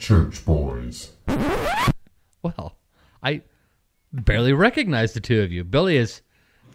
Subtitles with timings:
[0.00, 1.12] church boys.
[2.42, 2.76] Well,
[3.22, 3.42] I
[4.12, 5.62] barely recognize the two of you.
[5.62, 6.22] Billy has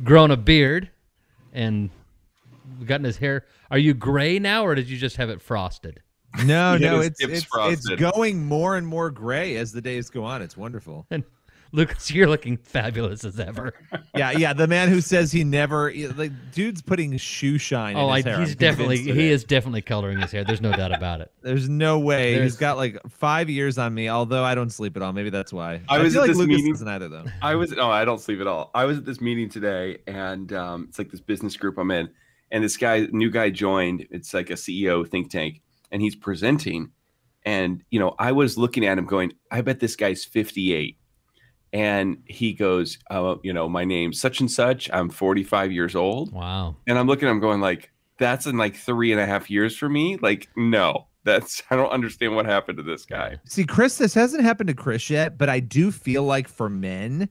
[0.04, 0.90] grown a beard
[1.52, 1.90] and
[2.86, 3.46] gotten his hair.
[3.72, 6.02] Are you gray now, or did you just have it frosted?
[6.46, 10.42] No, no, it's it's, it's going more and more gray as the days go on.
[10.42, 11.08] It's wonderful.
[11.10, 11.24] And
[11.72, 13.74] Lucas, you're looking fabulous as ever.
[14.16, 14.54] Yeah, yeah.
[14.54, 17.96] The man who says he never like dude's putting shoe shine.
[17.98, 18.40] Oh, in I, hair.
[18.40, 20.44] he's I'm definitely he is definitely coloring his hair.
[20.44, 21.32] There's no doubt about it.
[21.42, 24.08] There's no way There's- he's got like five years on me.
[24.10, 25.12] Although I don't sleep at all.
[25.14, 25.82] Maybe that's why.
[25.90, 27.26] I was feel at like this Lucas meeting- doesn't either though.
[27.42, 28.72] I was no, I don't sleep at all.
[28.74, 32.10] I was at this meeting today, and um, it's like this business group I'm in,
[32.52, 34.08] and this guy, new guy, joined.
[34.12, 36.92] It's like a CEO think tank, and he's presenting,
[37.46, 40.98] and you know, I was looking at him, going, I bet this guy's 58,
[41.76, 44.90] and he goes, uh, you know, my name's such and such.
[44.94, 46.78] I'm 45 years old, Wow.
[46.88, 49.76] and I'm looking at him, going like, that's in like three and a half years
[49.76, 50.16] for me.
[50.16, 53.38] Like, no, that's I don't understand what happened to this guy.
[53.46, 57.28] See, Chris, this hasn't happened to Chris yet, but I do feel like for men,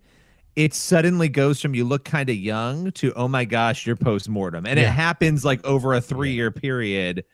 [0.57, 4.29] it suddenly goes from you look kind of young to oh my gosh, you're post
[4.29, 4.89] mortem, and Yeah.
[4.89, 7.25] it happens like over a three year period.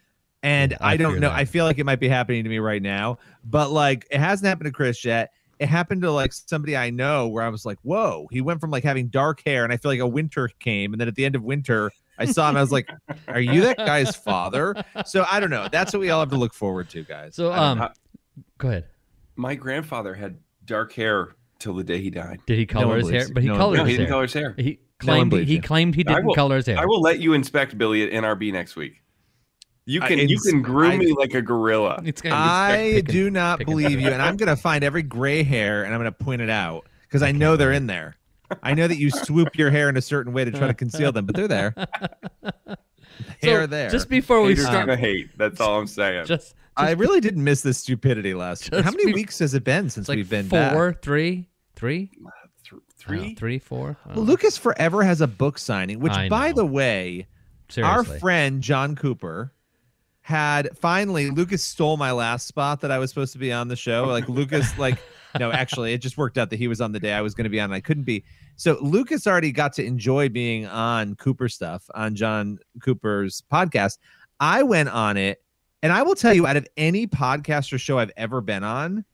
[0.43, 1.29] And I I don't know.
[1.29, 1.37] that.
[1.37, 4.47] I feel like it might be happening to me right now, but like it hasn't
[4.49, 5.33] happened to Chris yet.
[5.61, 8.71] It happened to like somebody I know where I was like, whoa, he went from
[8.71, 11.25] like having dark hair, and I feel like a winter came, and then at the
[11.25, 12.57] end of winter, I saw him.
[12.57, 12.89] I was like,
[13.29, 14.75] are you that guy's father?
[15.07, 15.69] So I don't know.
[15.71, 17.35] That's what we all have to look forward to, guys.
[17.37, 17.89] So um, know.
[18.59, 18.87] go ahead.
[19.37, 22.41] My grandfather had dark hair till the day he died.
[22.47, 23.29] Did he color one his hair?
[23.33, 24.13] But he No colored No, he his didn't hair.
[24.15, 24.55] color his hair.
[24.57, 26.79] He one claimed he, he claimed he didn't will- color his hair.
[26.79, 29.03] I will let you inspect Billy at NRB next week.
[29.91, 32.01] You I- can you can groom I- me like a gorilla.
[32.05, 35.43] It's gonna be I picking- do not believe you, and I'm gonna find every gray
[35.43, 38.17] hair and I'm gonna point it out because I know they're in there.
[38.63, 41.13] I know that you swoop your hair in a certain way to try to conceal
[41.13, 41.75] them, but they're there.
[43.43, 43.91] They're there.
[43.91, 45.37] Just before we Haters start, gonna hate.
[45.37, 46.27] That's all I'm saying.
[46.27, 48.83] just I really didn't miss this stupidity last week.
[48.83, 51.03] How many be- weeks has it been since like we've been four, back?
[51.03, 52.11] three, three,
[52.65, 53.35] Th- three.
[53.35, 53.97] three, four.
[54.09, 54.25] I Well.
[54.25, 57.27] Lucas forever has a book signing, which, by the way,
[57.69, 57.83] Seriously.
[58.15, 59.53] our friend John Cooper
[60.31, 63.77] had finally Lucas stole my last spot that I was supposed to be on the
[63.77, 64.05] show.
[64.07, 64.99] Like Lucas, like
[65.39, 67.45] no, actually, it just worked out that he was on the day I was going
[67.45, 67.65] to be on.
[67.65, 68.25] And I couldn't be.
[68.57, 73.99] So Lucas already got to enjoy being on Cooper stuff on John Cooper's podcast.
[74.39, 75.43] I went on it,
[75.83, 79.05] and I will tell you, out of any podcast or show I've ever been on.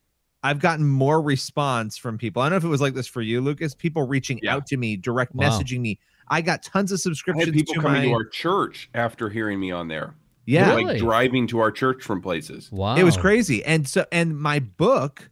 [0.43, 2.41] I've gotten more response from people.
[2.41, 3.75] I don't know if it was like this for you, Lucas.
[3.75, 4.55] People reaching Yeah.
[4.55, 5.49] out to me, direct Wow.
[5.49, 5.99] messaging me.
[6.28, 9.59] I got tons of subscriptions had people to coming my to our church after hearing
[9.59, 10.15] me on there.
[10.47, 10.71] Yeah.
[10.71, 10.84] Really?
[10.84, 12.71] Like driving to our church from places.
[12.73, 13.65] wow, It was crazy.
[13.65, 15.31] And so and my book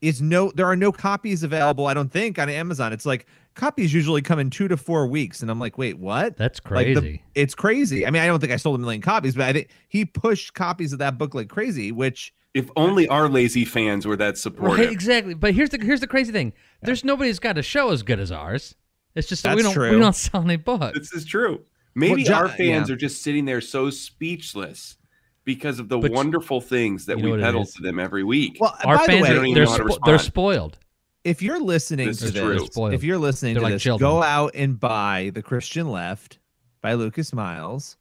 [0.00, 2.92] is no there are no copies available, I don't think, on Amazon.
[2.92, 5.42] It's like copies usually come in two to four weeks.
[5.42, 6.36] And I'm like, wait, what?
[6.36, 6.94] That's crazy.
[6.94, 7.22] Like the- crazy.
[7.34, 8.06] it's crazy.
[8.06, 10.54] I mean, I don't think I sold a million copies, but I think he pushed
[10.54, 14.78] copies of that book like crazy, which If only our lazy fans were that supportive.
[14.78, 15.34] Right, exactly.
[15.34, 16.52] But here's the here's the crazy thing.
[16.82, 18.76] There's nobody who's got a show as good as ours.
[19.16, 20.96] It's just that we don't we don't sell any books.
[20.96, 21.64] This is true.
[21.98, 22.94] Maybe John- our fans yeah.
[22.94, 24.96] are just sitting there so speechless
[25.44, 28.58] because of the But- wonderful things that You know we peddle to them every week.
[28.60, 30.78] well, Our by fans the don't are way, even they're, to spo- they're spoiled.
[31.24, 32.92] if you're listening This to this, spoiled.
[32.94, 34.10] if you're listening They're to like this, children.
[34.10, 36.38] go out and buy The Christian Left
[36.82, 37.96] by Lucas Miles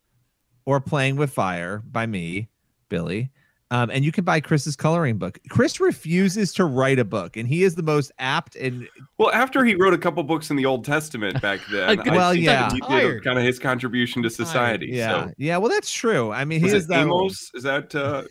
[0.65, 2.49] or Playing with Fire by me,
[2.89, 3.31] Billy.
[3.69, 5.39] Um, and you can buy Chris's coloring book.
[5.49, 9.65] Chris refuses to write a book, and he is the most apt and Well, after
[9.65, 12.71] he wrote a couple books in the Old Testament back then, Like, well, think yeah.
[12.71, 14.87] he did kind of his contribution to society.
[14.93, 15.33] yeah, So.
[15.37, 15.57] yeah.
[15.57, 16.31] Well, that's true.
[16.31, 17.51] I mean, he Was is it that Amos?
[17.55, 18.23] Is that uh,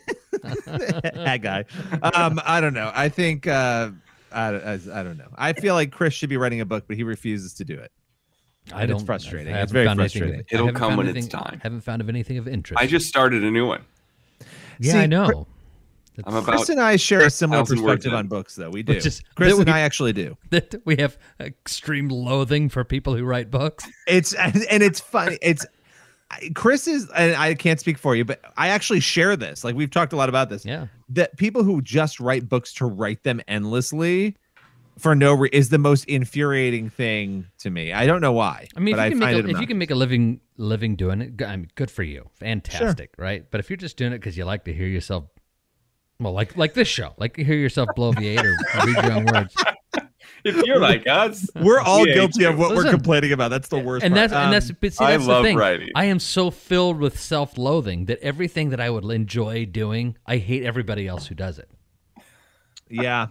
[0.70, 1.64] that guy.
[2.02, 2.90] Um, I don't know.
[2.94, 3.90] I think uh,
[4.32, 5.28] I, I, I don't know.
[5.36, 7.92] I feel like Chris should be writing a book, but he refuses to do it.
[8.72, 8.96] I And don't.
[9.00, 9.54] it's frustrating.
[9.54, 10.40] I It's very found of- frustrating.
[10.40, 11.60] I It'll come found when it's anything- time.
[11.62, 12.82] Haven't found of anything of interest.
[12.82, 13.82] I just started a new one.
[14.78, 15.26] Yeah, See, I know.
[15.26, 15.36] Chris-
[16.16, 18.70] That's- I'm about Chris and I share a similar perspective on books, though.
[18.70, 18.94] We do.
[18.94, 20.36] Is- Chris that and I actually do.
[20.50, 23.86] that we have extreme loathing for people who write books.
[24.06, 25.38] It's and, and it's funny.
[25.42, 25.66] It's
[26.54, 29.62] Chris is, and I can't speak for you, but I actually share this.
[29.62, 30.64] Like we've talked a lot about this.
[30.64, 30.86] Yeah.
[31.10, 34.36] That people who just write books to write them endlessly
[34.98, 37.92] for no re- is the most infuriating thing to me.
[37.92, 38.68] I don't know why.
[38.76, 39.94] I mean, if but you can find make it a, if you can make a
[39.94, 43.44] living living doing it, g- I mean, good for you, fantastic, right?
[43.50, 45.24] But if you're just doing it because you like to hear yourself,
[46.18, 48.56] well, like like this show, like to hear yourself blow bloviate or
[48.86, 49.54] read your own words,
[50.44, 53.48] If you're like us, We're all we guilty of what we're complaining about.
[53.50, 54.04] That's the worst.
[54.04, 54.30] and part.
[54.30, 55.56] that's and that's Um, but see, I that's the love thing.
[55.56, 55.88] writing.
[55.94, 60.62] I am so filled with self-loathing that everything that I would enjoy doing, I hate
[60.62, 61.68] everybody else who does it.
[62.88, 63.26] Yeah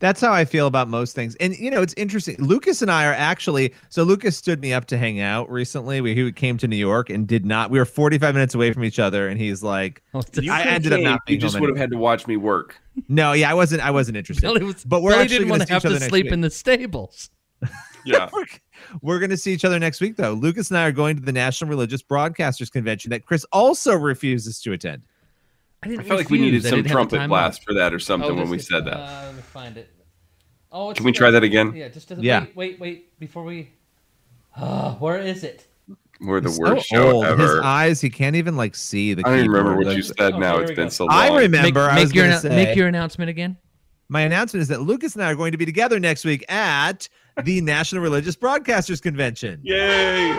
[0.00, 3.06] that's how i feel about most things and you know it's interesting lucas and i
[3.06, 6.68] are actually so lucas stood me up to hang out recently we he came to
[6.68, 9.62] new york and did not we were 45 minutes away from each other and he's
[9.62, 10.02] like
[10.34, 12.36] You I could've ended up came, not You just would have had to watch me
[12.36, 12.78] work.
[13.08, 15.66] no yeah i wasn't i wasn't interested Billy, was, but we're Billy actually didn't want
[15.66, 16.32] to have to sleep week.
[16.32, 17.30] in the stables.
[18.04, 18.30] Yeah.
[18.32, 18.44] we're,
[19.02, 21.22] we're going to see each other next week though lucas and i are going to
[21.22, 25.02] the national religious broadcasters convention that chris also refuses to attend
[25.82, 27.94] I, I didn't felt like we needed some didn't have the trumpet blast for that
[27.94, 28.96] or something Oh, when just- we said that.
[28.96, 29.90] Uh, let me find it.
[30.70, 31.72] Oh, Can we try that again?
[31.74, 32.22] Yeah, just doesn't.
[32.22, 32.40] Yeah.
[32.40, 33.18] Wait, wait, wait.
[33.18, 33.70] Before we.
[34.56, 35.66] Uh, where is it?
[36.20, 37.38] We're the He's worst so show old.
[37.38, 39.22] His eyes, he can't even like see the.
[39.22, 39.34] Camera.
[39.34, 40.58] I don't even remember what you said Oh, now.
[40.58, 40.90] it's been go.
[40.90, 41.14] so long.
[41.16, 41.80] I remember.
[41.84, 43.56] Make, I make was your gonna say, make your announcement again.
[44.08, 47.08] my announcement is that Lucas and I are going to be together next week at
[47.44, 49.60] the National Religious Broadcasters Convention.
[49.62, 50.36] Yay!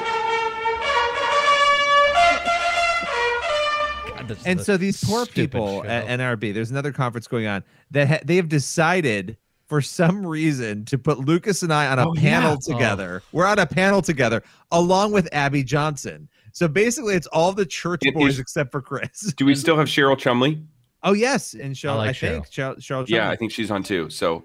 [4.29, 5.89] God, this is And the so these poor people show.
[5.89, 9.37] at NRB, there's another conference going on that ha- they have decided
[9.67, 12.73] for some reason to put Lucas and I on a Oh, panel yeah.
[12.73, 13.21] together.
[13.31, 14.41] We're on a panel together
[14.71, 16.27] along with Abby Johnson.
[16.53, 19.31] So basically, it's all the church It boys is- except for Chris.
[19.37, 20.61] Do we still have Cheryl Chumley?
[21.03, 22.77] Oh yes, and Cheryl, I, like think Cheryl.
[22.79, 24.09] Cheryl Yeah, I think she's on too.
[24.09, 24.43] So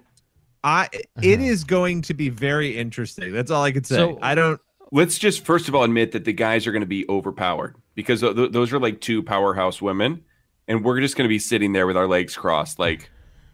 [0.63, 1.45] I it Uh-huh.
[1.45, 3.33] is going to be very interesting.
[3.33, 3.95] That's all I could say.
[3.95, 4.59] So- I don't.
[4.91, 8.21] Let's just first of all admit that the guys are going to be overpowered because
[8.21, 10.23] th- th- those are like two powerhouse women,
[10.67, 13.09] and we're just going to be sitting there with our legs crossed, like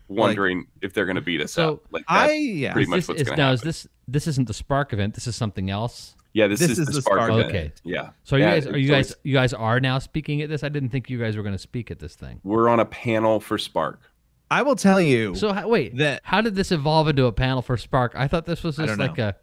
[0.08, 1.80] wondering if they're going to beat us So, up.
[1.92, 2.74] Like I yeah.
[2.74, 5.14] pretty much this, what's is, going now to is this this isn't the Spark event?
[5.16, 6.16] This is something else.
[6.34, 7.18] yeah, this, this is, is the the spark.
[7.20, 7.50] Spark event.
[7.50, 7.72] Okay.
[7.84, 8.10] Yeah.
[8.24, 10.64] So are you Yeah, guys are you guys you guys are now speaking at this?
[10.64, 12.40] I didn't think you guys were going to speak at this thing.
[12.44, 14.02] We're on a panel for Spark.
[14.50, 15.34] I will tell you.
[15.36, 18.14] So wait, That- how did this evolve into a panel for Spark?
[18.18, 19.38] I thought this was just don't like a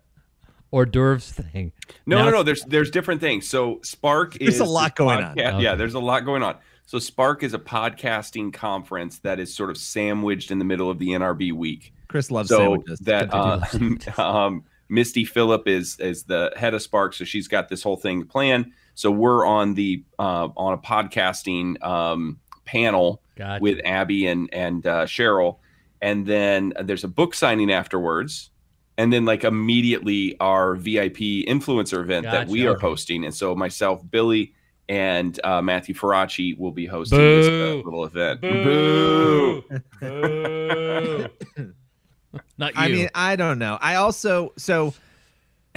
[0.71, 1.73] hors d'oeuvres thing.
[2.07, 2.43] No, Now no, no.
[2.43, 3.49] There's there's different things.
[3.49, 5.37] So Spark There's is a lot this going on.
[5.37, 5.77] Yeah, Okay.
[5.77, 6.57] there's a lot going on.
[6.87, 10.99] So Spark is a podcasting conference that is sort of sandwiched in the middle of
[10.99, 11.93] the NRB week.
[12.09, 12.99] Chris loves so sandwiches.
[13.01, 17.25] that Good to do uh, um, Misty Phillip is is the head of Spark, so
[17.25, 18.73] she's got this whole thing planned.
[18.95, 23.63] So we're on the uh, on a podcasting um, panel Gotcha.
[23.63, 25.59] with Abby and and uh, Cheryl,
[26.01, 28.49] and then there's a book signing afterwards,
[28.99, 34.03] and then like immediately our VIP influencer event that we are hosting, and so myself,
[34.11, 34.53] Billy.
[34.91, 38.41] And uh, Matthew Faraci will be hosting this uh, little event.
[38.41, 39.63] Boo.
[40.01, 41.29] Boo.
[42.57, 42.81] Not you.
[42.81, 43.77] I mean, I don't know.
[43.83, 44.95] I also so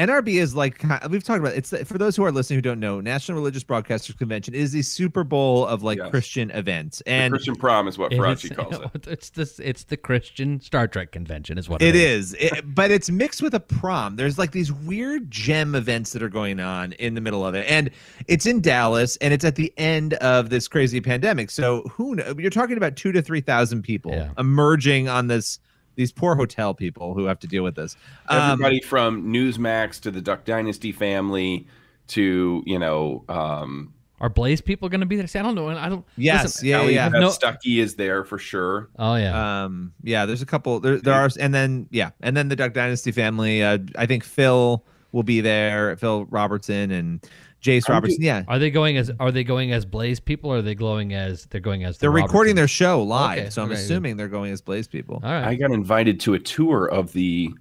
[0.07, 1.53] NRB is like we've talked about.
[1.53, 3.01] It's for those who are listening who don't know.
[3.01, 6.09] National Religious Broadcasters Convention is the Super Bowl of like Yes.
[6.09, 9.07] Christian events, The and Christian prom is what It calls it.
[9.07, 9.59] It's this.
[9.59, 13.53] It's the Christian Star Trek convention, is what It is, It- but it's mixed with
[13.53, 14.15] a prom.
[14.15, 17.65] There's like these weird gem events that are going on in the middle of it,
[17.69, 17.89] and
[18.27, 21.51] it's in Dallas, and it's at the end of this crazy pandemic.
[21.51, 22.33] So who know?
[22.37, 24.29] You're talking about two to three thousand people Yeah.
[24.37, 25.59] emerging on this.
[26.01, 27.95] These poor hotel people who have to deal with this.
[28.27, 31.67] Um, Everybody from Newsmax to the Duck Dynasty family
[32.07, 35.27] to you know um, Are Blaze people going to be there?
[35.27, 35.69] See, I don't know.
[35.69, 36.03] I don't.
[36.17, 37.09] Yes, listen, yeah, Allie yeah.
[37.09, 38.89] No- Stuckey is there for sure.
[38.97, 39.63] Oh yeah.
[39.65, 42.73] um yeah there's a couple there, there are and then yeah and then the duck
[42.73, 47.29] dynasty family uh i think phil will be there phil robertson and
[47.61, 50.51] jace I'm robertson yeah are they going as Are they going as Blaze people?
[50.51, 51.97] or Are they glowing as They're going as.
[51.97, 53.79] The they're recording their show live Okay, so i'm okay.
[53.79, 55.43] assuming they're going as blaze people All right.
[55.45, 57.51] I got invited to a tour of the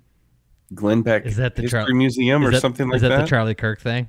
[0.75, 3.21] Glenn Beck Is that the History Char- Museum or that- something like is that, that?
[3.23, 4.09] the Charlie Kirk thing?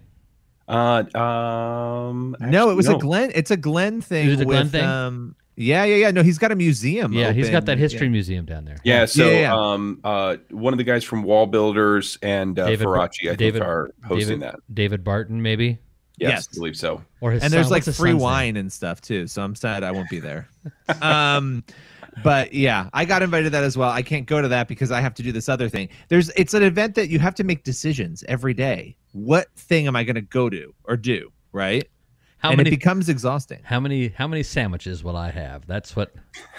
[0.68, 4.46] uh, um, no it was actually, a glenn it's a glenn thing It was a
[4.46, 4.86] Glenn with, thing?
[4.86, 8.12] um yeah yeah yeah no he's got a museum Yeah, he's got that history Yeah.
[8.12, 8.78] museum down there.
[8.84, 9.56] Yeah, so Yeah, yeah.
[9.56, 13.60] um, uh, one of the guys from Wall Builders and uh, David- Faraci, I David-
[13.60, 14.56] think, are hosting David, that.
[14.74, 15.80] David Barton, maybe,
[16.18, 16.48] Yes, Yes.
[16.52, 17.02] I believe so.
[17.20, 18.18] or his and there's like free son's name?
[18.20, 20.48] wine and stuff too so i'm sad i won't be there
[21.02, 21.64] um
[22.24, 24.92] but yeah i got invited to that as well i can't go to that because
[24.92, 27.44] i have to do this other thing there's it's an event that you have to
[27.44, 31.88] make decisions every day what thing am i going to go to or do right
[32.42, 32.70] How and many?
[32.70, 34.10] it becomes exhausting how many?
[34.10, 35.68] How many sandwiches will I have?
[35.68, 36.14] That's what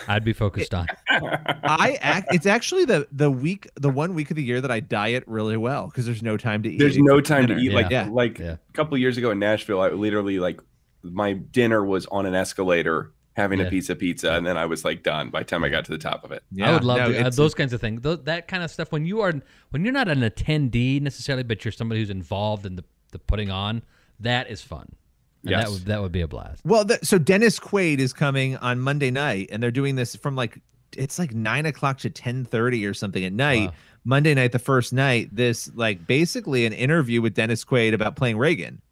[0.07, 0.87] I'd be focused on.
[1.11, 4.81] i act it's actually the the week the one week of the year that i
[4.81, 7.73] diet really well because there's no time to eat There's no time to eat.
[7.73, 8.09] Like Yeah.
[8.11, 8.53] like Yeah.
[8.69, 10.61] a couple years ago in Nashville, I literally like
[11.03, 13.67] my dinner was on an escalator having Yeah.
[13.67, 15.91] a pizza pizza, and then I was like done by the time I got to
[15.91, 16.45] the top of it.
[16.53, 18.03] yeah, I would love no, to, uh, those kinds of things.
[18.03, 18.93] Those, that kind of stuff.
[18.93, 19.33] When you are
[19.71, 23.51] when you're not an attendee necessarily, but you're somebody who's involved in the, the putting
[23.51, 23.83] on,
[24.21, 24.93] that is fun.
[25.42, 25.64] And Yes.
[25.64, 26.62] that would that would be a blast.
[26.64, 30.37] Well, the, so Dennis Quaid is coming on Monday night, and they're doing this from
[30.37, 30.61] like
[30.96, 33.68] it's like nine o'clock to ten thirty or something at night.
[33.70, 33.75] Wow.
[34.04, 38.37] Monday night, the first night, this like basically an interview with Dennis Quaid about playing
[38.38, 38.82] Reagan,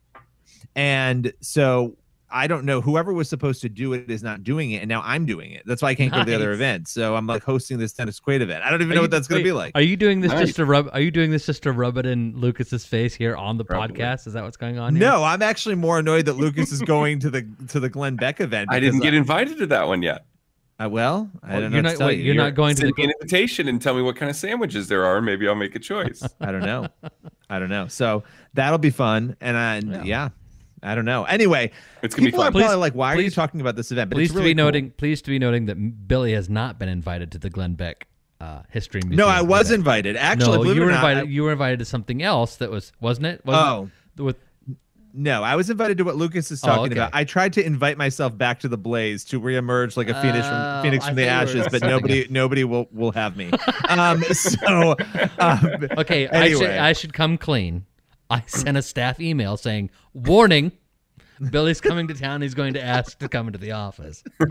[0.75, 1.97] and so
[2.33, 2.81] I don't know.
[2.81, 5.63] Whoever was supposed to do it is not doing it, and now I'm doing it.
[5.67, 6.89] That's why I can't go to the other event.
[6.89, 8.65] So I'm like hosting this Dennis Quaid event.
[8.65, 9.73] I don't even Are know you- what that's going to be like.
[9.75, 10.47] Are you doing this Nice.
[10.47, 10.89] just to rub?
[10.93, 13.97] Are you doing this just to rub it in Lucas's face here on the Probably.
[13.99, 14.27] podcast?
[14.27, 14.95] Is that what's going on?
[14.97, 15.09] Here?
[15.09, 18.41] No, I'm actually more annoyed that Lucas is going to the to the Glenn Beck
[18.41, 18.69] event.
[18.71, 20.25] I didn't because get invited to that one yet.
[20.79, 21.77] I, well, I Well, don't you're know.
[21.77, 22.25] what not- to tell wait, you.
[22.25, 24.37] you're not going to Send the me an invitation and tell me what kind of
[24.37, 25.21] sandwiches there are.
[25.21, 26.23] Maybe I'll make a choice.
[26.41, 26.87] I don't know.
[27.51, 27.87] I don't know.
[27.89, 28.23] So
[28.55, 30.03] that'll be fun, and I, Yeah.
[30.05, 30.29] yeah.
[30.83, 31.25] I don't know.
[31.25, 31.73] Anyway,
[32.03, 32.63] It's gonna be people are fun.
[32.63, 34.61] probably like, "Why are you talking about this event?" But Pleased it's really to be
[34.61, 34.67] cool.
[34.67, 34.91] noting.
[34.93, 38.07] Pleased to be noting that Billy has not been invited to the Glenn Beck
[38.41, 39.17] uh, History Museum.
[39.17, 39.81] No, I was event.
[39.81, 40.17] invited.
[40.17, 41.31] Actually, no, you were or not, invited.
[41.31, 43.45] you were invited to something else that was wasn't it?
[43.45, 44.23] Wasn't Oh it?
[44.23, 44.37] with
[45.13, 46.93] no, I was invited to what Lucas is Oh, talking okay.
[47.01, 47.11] about.
[47.13, 50.51] I tried to invite myself back to the Blaze to reemerge like a phoenix Oh,
[50.51, 53.11] from Phoenix I from the thought you were ashes, but something nobody nobody will will
[53.13, 53.51] have me.
[53.89, 54.95] Um, so
[55.41, 56.29] um, okay.
[56.29, 57.85] I should I should come clean.
[58.31, 60.73] I sent a staff email saying, "Warning."
[61.51, 62.43] Billy's coming to town.
[62.43, 64.23] He's going to ask to come into the office.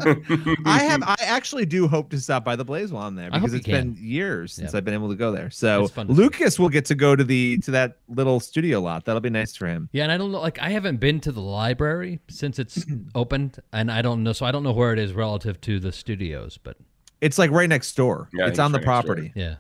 [0.66, 3.52] I have I actually do hope to stop by the Blaze while I'm there because
[3.52, 4.78] you it's been years since Yeah.
[4.80, 5.52] I've been able to go there.
[5.52, 6.20] So It's fun to see.
[6.20, 9.06] Lucas will get to go to the to that little studio lot.
[9.06, 9.88] That'll be nice for him.
[9.92, 10.40] Yeah, and I don't know.
[10.42, 12.84] Like, I haven't been to the library since it's
[13.14, 14.34] opened, and I don't know.
[14.34, 16.58] So I don't know where it is relative to the studios.
[16.58, 16.78] But
[17.22, 18.30] It's like right next door.
[18.34, 19.16] Yeah, it's I on the think it's right next door.
[19.16, 19.32] property.
[19.36, 19.56] yeah,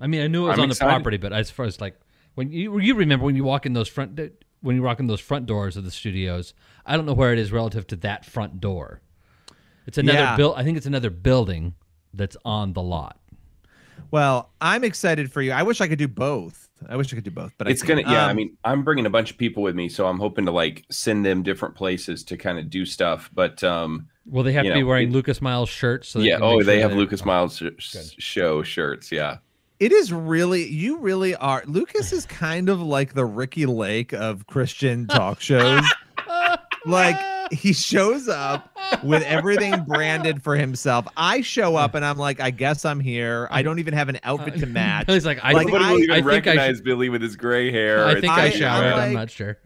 [0.00, 0.88] I mean, I knew it was I'm on excited.
[0.88, 1.94] the property, but as far as like
[2.34, 4.18] when you you remember when you walk in those front
[4.60, 6.54] when you walk in those front doors of the studios,
[6.86, 9.00] I don't know where it is relative to that front door.
[9.86, 10.36] It's another Yeah.
[10.36, 10.54] build.
[10.56, 11.74] I think it's another building
[12.14, 13.20] that's on the lot.
[14.10, 15.52] Well, I'm excited for you.
[15.52, 16.68] I wish I could do both.
[16.88, 18.12] I wish I could do both, but it's I gonna can't.
[18.12, 20.44] yeah i Um, mean i'm bringing a bunch of people with me so i'm hoping
[20.44, 24.52] to like send them different places to kind of do stuff but um Will they
[24.52, 26.08] have You to be wearing it- Lucas Miles shirts?
[26.08, 29.38] So yeah oh make they sure have they're- lucas miles sh- show shirts yeah
[29.80, 31.62] it is really you really are.
[31.66, 35.82] Lucas is kind of like the Ricki Lake of Christian talk shows.
[36.86, 37.16] like
[37.52, 41.06] he shows up with everything branded for himself.
[41.16, 43.48] I show up and I'm like, I guess I'm here.
[43.50, 45.06] I don't even have an outfit to match.
[45.06, 47.08] Billy's like, I Like, think, nobody I- will even I think I recognize should- billy
[47.08, 48.92] with his gray hair I It's think I- I I'm showered.
[48.94, 49.58] I'm not sure.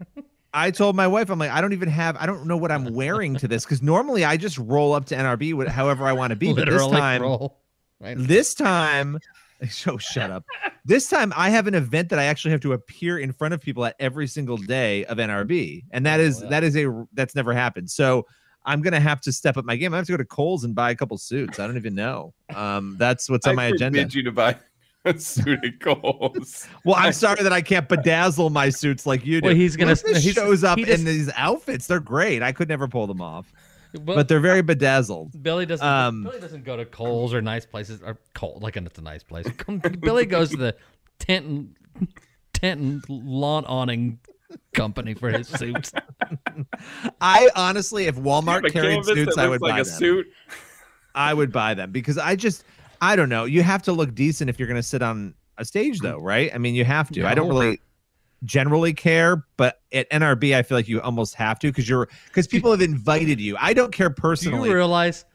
[0.53, 2.93] I told my wife, I'm like, I don't even have, I don't know what I'm
[2.95, 6.31] wearing to this because normally I just roll up to NRB with however I want
[6.31, 6.53] to be.
[6.53, 7.59] But this time, roll.
[7.99, 8.15] Right.
[8.17, 9.19] this time,
[9.69, 10.45] so shut up.
[10.85, 13.61] This time I have an event that I actually have to appear in front of
[13.61, 16.49] people at every single day of NRB, and that is Oh, yeah.
[16.51, 17.89] that is a that's never happened.
[17.89, 18.25] So
[18.65, 19.93] I'm gonna have to step up my game.
[19.93, 21.59] I have to go to Kohl's and buy a couple suits.
[21.59, 22.33] I don't even know.
[22.55, 23.99] Um, that's what's on I my agenda.
[23.99, 24.55] forbid you to buy
[25.05, 26.67] a suit at Kohl's.
[26.85, 29.47] Well, I'm sorry that I can't bedazzle my suits like you do.
[29.47, 31.87] Well, he's gonna- Lucas he's- shows up he just- in these outfits.
[31.87, 32.41] They're great.
[32.43, 33.51] I could never pull them off,
[33.95, 35.41] Well, but they're very bedazzled.
[35.41, 35.85] Billy doesn't.
[35.85, 38.59] um, Billy doesn't go to Kohl's or nice places or Kohl.
[38.61, 39.47] Like it's a nice place.
[39.99, 40.75] Billy goes to the
[41.17, 41.75] tent and
[42.53, 44.19] tent and lawn awning
[44.73, 45.91] company for his suits.
[47.21, 49.93] I honestly, if Walmart A carried suits, I would like buy a them.
[49.97, 50.27] suit
[51.15, 52.63] I would buy them because I just
[53.01, 53.45] I don't know.
[53.45, 56.51] You have to look decent if you're going to sit on a stage though, right?
[56.53, 57.25] I mean, you have to.
[57.25, 57.59] I don't No.
[57.59, 57.81] really
[58.43, 62.47] generally care, but at NRB I feel like you almost have to cuz you're cuz
[62.47, 63.55] people have invited you.
[63.59, 64.51] I don't care personally.
[64.51, 64.69] Do personally.
[64.69, 65.25] you realize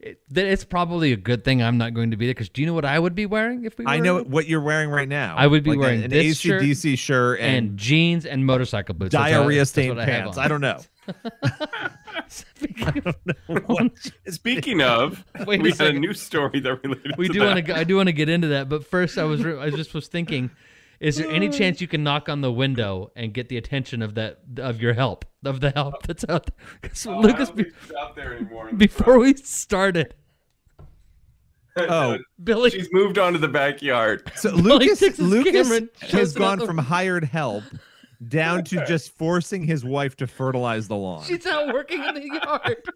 [0.00, 2.34] it, that it's probably a good thing I'm not going to be there?
[2.34, 3.86] Because do you know what I would be wearing if we?
[3.86, 4.24] I know there?
[4.24, 5.34] what you're wearing right now.
[5.36, 8.94] I would be Like wearing an this shirt ACDC shirt and, and jeans and motorcycle
[8.94, 9.12] boots.
[9.12, 10.36] Diarrhea stained what I pants.
[10.36, 10.80] I don't know.
[14.28, 16.00] speaking of Wait a we had a second.
[16.00, 17.76] new story that related we to do want to.
[17.76, 20.08] I do want to get into that, but first, I was re- I just was
[20.08, 20.50] thinking,
[21.00, 21.56] is there any mm.
[21.56, 24.94] chance you can knock on the window and get the attention of that of your
[24.94, 26.90] help of the help that's out there?
[26.90, 27.66] 'Cause Oh, Lucas, be,
[27.98, 30.14] out there anymore in the before we started.
[31.76, 36.60] Oh, Billy, she's moved on to the backyard So Billy Lucas Lucas camera has gone
[36.60, 37.64] the- from hired help
[38.28, 41.24] down to just forcing his wife to fertilize the lawn.
[41.24, 42.88] she's out working in the yard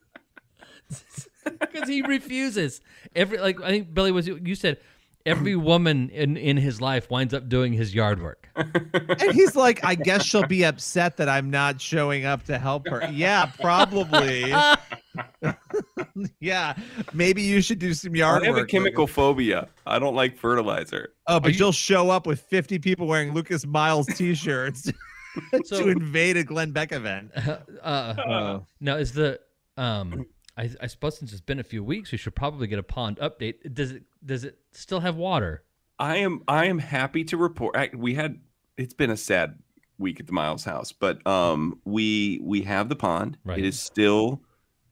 [1.60, 2.80] because he refuses.
[3.16, 4.78] Every like I think Billy was you said.
[5.28, 8.48] Every woman in, in his life winds up doing his yard work.
[8.56, 12.88] And he's like, I guess she'll be upset that I'm not showing up to help
[12.88, 13.08] her.
[13.12, 14.52] Yeah, probably.
[16.40, 16.74] yeah,
[17.12, 18.42] maybe you should do some yard work.
[18.42, 18.68] I yard have a work.
[18.70, 19.68] chemical phobia.
[19.86, 21.12] I don't like fertilizer.
[21.26, 24.90] Oh, but you- you'll show up with 50 people wearing Lucas Miles t-shirts
[25.64, 27.30] So- to invade a Glenn Beck event.
[27.82, 28.66] Uh, Oh.
[28.80, 29.40] now is the
[29.76, 30.26] um
[30.58, 33.18] I, I suppose since it's been a few weeks, we should probably get a pond
[33.18, 33.72] update.
[33.72, 35.62] Does it does it still have water?
[35.98, 37.76] I am I am happy to report.
[37.76, 38.40] I, we had
[38.76, 39.58] it's been a sad
[39.98, 43.38] week at the Miles house, but um we we have the pond.
[43.44, 43.58] Right.
[43.58, 44.42] It is still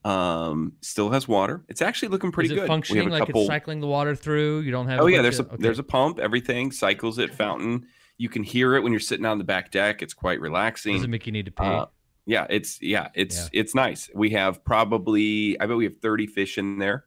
[0.04, 1.64] um still has water.
[1.68, 2.60] It's actually looking pretty is it good.
[2.60, 4.60] We have functioning a like couple- it's cycling the water through?
[4.60, 5.00] You don't have.
[5.00, 5.56] Oh yeah, there's a okay.
[5.58, 6.20] there's a pump.
[6.20, 7.34] Everything cycles it.
[7.34, 7.86] Fountain.
[8.18, 10.00] You can hear it when you're sitting on the back deck.
[10.00, 10.94] It's quite relaxing.
[10.94, 11.64] Does it make you need to pee?
[11.64, 11.86] Uh,
[12.26, 14.10] yeah, it's yeah, it's it's nice.
[14.14, 17.04] We have probably I bet we have 30 fish in there.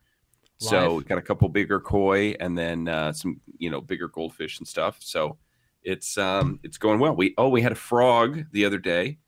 [0.62, 4.60] So we got a couple bigger koi and then uh, some you know bigger goldfish
[4.60, 4.98] and stuff.
[5.00, 5.38] So
[5.84, 7.16] it's um it's going well.
[7.16, 9.20] We oh we had a frog the other day,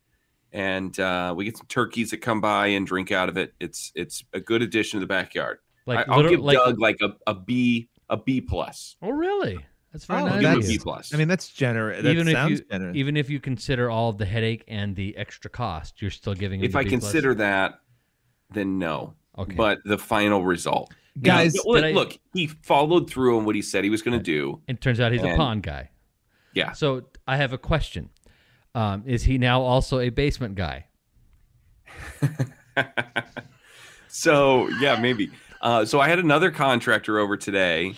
[0.52, 3.54] and uh, we get some turkeys that come by and drink out of it.
[3.60, 5.58] It's it's a good addition to the backyard.
[5.86, 8.96] Like, I, will give like Doug like a, a B a B plus.
[9.02, 9.58] oh, really?
[9.92, 10.34] That's very Oh, nice.
[10.34, 11.12] I'll give him a B plus.
[11.12, 12.02] I mean, that's generous.
[12.02, 12.96] That Even if you generous.
[12.96, 16.60] even if you consider all of the headache and the extra cost, you're still giving.
[16.60, 17.02] him if the I B plus?
[17.02, 17.80] consider that,
[18.50, 19.14] then no.
[19.38, 19.54] Okay.
[19.54, 23.60] But the final result, Guys, Now, look, I- look, he followed through on what he
[23.60, 24.62] said he was going to do.
[24.66, 25.90] it turns out he's a and- pond guy.
[26.54, 26.72] Yeah.
[26.72, 28.08] So I have a question.
[28.74, 30.86] Um, is he now also a basement guy?
[34.08, 35.30] So yeah, maybe.
[35.62, 37.94] Uh, so I had another contractor over today,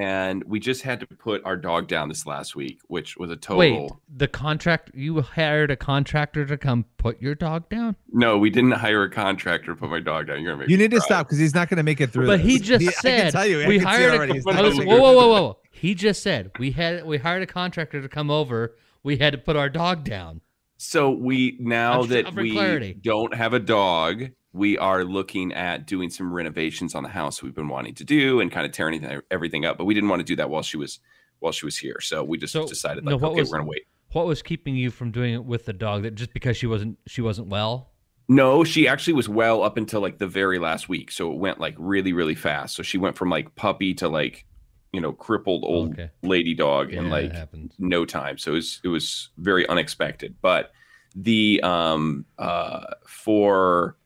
[0.00, 3.36] and we just had to put our dog down this last week, which was a
[3.36, 3.58] total.
[3.58, 7.96] Wait, the contract you hired a contractor to come put your dog down?
[8.12, 10.40] No, we didn't hire a contractor to put my dog down.
[10.42, 12.10] You're gonna make you me need to stop because he's not going to make it
[12.10, 12.26] through.
[12.26, 14.44] But he just I said can tell you, I we can hired already a he's
[14.44, 15.58] was- gonna whoa whoa whoa whoa.
[15.70, 18.76] He just said we had we hired a contractor to come over.
[19.02, 20.40] We had to put our dog down.
[20.76, 22.94] So we now I'm that we clarity.
[22.94, 27.54] don't have a dog, we are looking at doing some renovations on the house we've
[27.54, 29.76] been wanting to do and kind of tearing everything up.
[29.78, 31.00] But we didn't want to do that while she was
[31.40, 32.00] while she was here.
[32.00, 33.82] So we just So, decided no, like, what okay, was- we're gonna wait.
[34.12, 36.02] What was keeping you from doing it with the dog?
[36.04, 37.90] That just because she wasn't she wasn't well?
[38.30, 41.10] No, she actually was well up until like the very last week.
[41.10, 42.74] So it went like really, really fast.
[42.74, 44.46] So she went from like puppy to like,
[44.92, 46.10] you know, crippled old Okay.
[46.22, 47.32] lady dog in like
[47.78, 48.38] no time.
[48.38, 50.36] So it was it was very unexpected.
[50.40, 50.72] But
[51.14, 53.96] the um uh for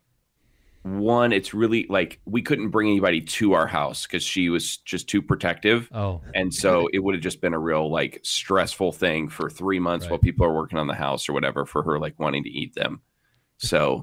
[0.83, 5.09] one, it's really like we couldn't bring anybody to our house because she was just
[5.09, 5.89] too protective.
[5.95, 9.79] Oh, And so it would have just been a real like stressful thing for three
[9.79, 10.11] months Right.
[10.13, 12.75] while people are working on the house or whatever for her like wanting to eat
[12.75, 13.01] them.
[13.59, 14.03] So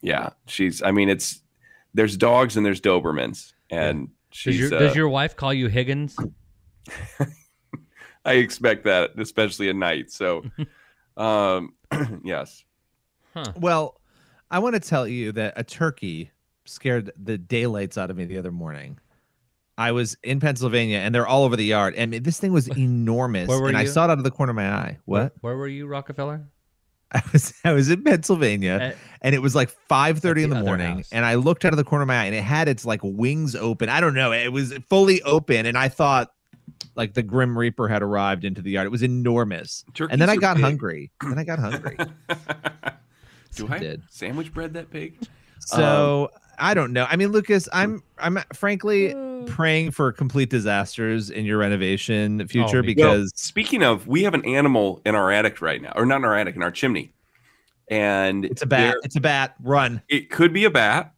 [0.00, 1.40] yeah, she's I mean it's
[1.94, 5.68] there's dogs and there's Dobermans and does she's your uh, does your wife call you
[5.68, 6.16] Higgins?
[8.24, 10.10] I expect that especially at night.
[10.10, 10.42] So
[11.16, 11.74] um
[12.24, 12.64] yes.
[13.34, 13.52] Huh.
[13.56, 14.00] Well,
[14.52, 16.30] I want to tell you that a turkey
[16.66, 18.98] scared the daylights out of me the other morning.
[19.78, 23.48] I was in Pennsylvania and they're all over the yard, and this thing was enormous.
[23.48, 24.98] Where were and I saw it out of the corner of my eye.
[25.06, 25.32] What?
[25.40, 26.46] Where, where were you, Rockefeller?
[27.12, 30.62] I was I was in Pennsylvania At- and it was like 5:30 in the the
[30.62, 31.08] morning house.
[31.12, 33.00] and I looked out of the corner of my eye and it had its like
[33.02, 33.88] wings open.
[33.88, 34.32] I don't know.
[34.32, 36.32] It was fully open and I thought
[36.94, 38.86] like the Grim Reaper had arrived into the yard.
[38.86, 39.84] It was enormous.
[39.92, 40.64] Turkeys and then I got big.
[40.64, 41.10] hungry.
[41.22, 41.98] Then I got hungry.
[43.54, 44.02] Do I I did.
[44.10, 45.18] sandwich bread that big?
[45.60, 47.06] So I don't know.
[47.08, 49.14] I mean, Lucas, I'm I'm frankly
[49.46, 52.94] praying for complete disasters in your renovation future me too.
[52.94, 56.24] because Speaking of, we have an animal in our attic right now, or not in
[56.24, 57.12] our attic, in our chimney,
[57.88, 58.96] and it's a bat.
[59.02, 59.54] It's a bat.
[59.62, 60.02] Run.
[60.08, 61.12] It could be a bat.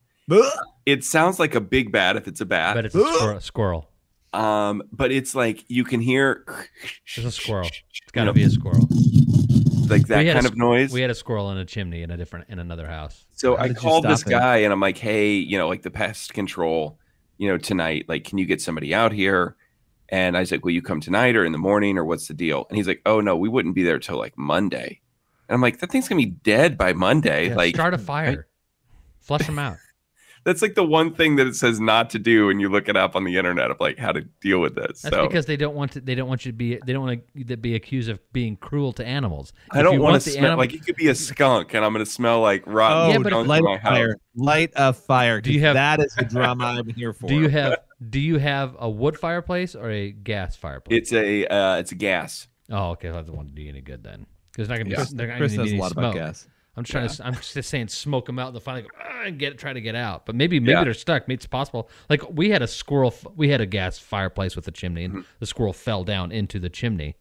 [0.86, 2.74] It sounds like a big bat if it's a bat.
[2.76, 3.40] But it's a squirrel.
[3.40, 3.88] squirrel.
[4.32, 6.44] um, but it's like you can hear
[7.16, 7.68] It's a squirrel.
[7.90, 8.88] It's got to know, be a squirrel.
[9.90, 10.92] Like that had a kind of noise.
[10.92, 13.24] We had a squirrel in a chimney in a different in another house.
[13.32, 14.30] So How I called this it?
[14.30, 16.98] guy and I'm like, hey, you know, like the pest control,
[17.38, 19.56] you know, tonight, like, can you get somebody out here?
[20.08, 22.34] And I was like, will you come tonight or in the morning or what's the
[22.34, 22.66] deal?
[22.68, 25.00] And he's like, oh no, we wouldn't be there till like Monday.
[25.48, 27.48] And I'm like, that thing's gonna be dead by Monday.
[27.48, 28.46] Yeah, like, start a fire.
[29.20, 29.76] Flush them out.
[30.44, 32.96] That's like the one thing that it says not to do when you look it
[32.96, 35.02] up on the internet of like how to deal with this.
[35.02, 36.00] That's so because they don't want to.
[36.00, 36.78] They don't want you to be.
[36.84, 39.52] They don't want to be accused of being cruel to animals.
[39.70, 41.74] I If don't you want to the smell animal- like it could be a skunk
[41.74, 44.16] and I'm gonna smell like rotten Oh, Yeah, but light in my a fire.
[44.36, 45.40] Light a fire.
[45.40, 47.26] Do you have- that is the drama I'm here for.
[47.28, 47.78] Do you have
[48.08, 50.98] Do you have a wood fireplace or a gas fireplace?
[50.98, 52.48] It's a uh, it's a gas.
[52.70, 53.08] oh, okay.
[53.08, 54.90] That doesn't want to do you any good then, because not gonna be.
[54.92, 55.04] Yeah.
[55.10, 56.14] They're Chris gonna knows need a any lot smoke.
[56.14, 56.46] about gas.
[56.76, 57.26] I'm just trying to.
[57.26, 59.80] I'm just saying, smoke them out, and they'll finally go "Ah," and get try to
[59.80, 60.26] get out.
[60.26, 60.84] But maybe maybe Yeah.
[60.84, 61.28] they're stuck.
[61.28, 61.88] Maybe it's possible.
[62.10, 63.14] Like we had a squirrel.
[63.36, 65.16] We had a gas fireplace with a chimney, Mm-hmm.
[65.18, 67.14] and the squirrel fell down into the chimney.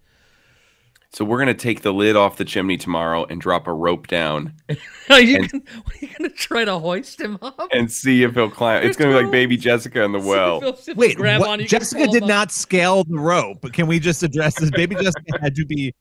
[1.11, 4.53] So we're gonna take the lid off the chimney tomorrow and drop a rope down
[5.11, 7.67] are you And- gonna, are you gonna try to hoist him up?
[7.71, 8.83] and see if he'll climb.
[8.83, 10.61] It's gonna be like baby Jessica in the well.
[10.61, 12.29] See if he'll Wait, what- on, you can Jessica did up.
[12.29, 13.71] not scale the rope.
[13.73, 14.71] Can we just address this?
[14.71, 15.93] Baby Jessica had to be.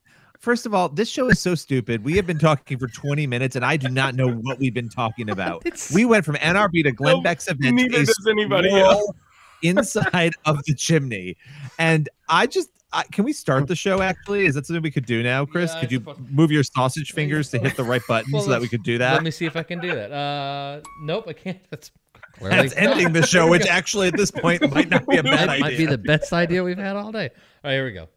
[0.42, 2.02] First of all, this show is so stupid.
[2.02, 4.88] We have been talking for 20 minutes, and I do not know what we've been
[4.88, 5.64] talking about.
[5.94, 7.76] We went from NRB to Glenn No, Beck's event.
[7.76, 9.08] neither does anybody else.
[9.62, 11.36] inside of the chimney,
[11.78, 12.70] and I just.
[12.94, 14.02] I, can we start the show?
[14.02, 15.72] Actually, is that something we could do now, Chris?
[15.72, 18.60] Yeah, could you move your sausage fingers to hit the right button Well, so that
[18.60, 19.14] we could do that?
[19.14, 20.12] Let me see if I can do that.
[20.12, 21.60] Uh, nope, I can't.
[21.70, 21.90] That's
[22.34, 25.48] clearly That's ending the show, which actually at this point might not be a bad
[25.48, 25.60] idea.
[25.60, 27.30] might be the best idea we've had all day.
[27.64, 28.08] All right, here we go.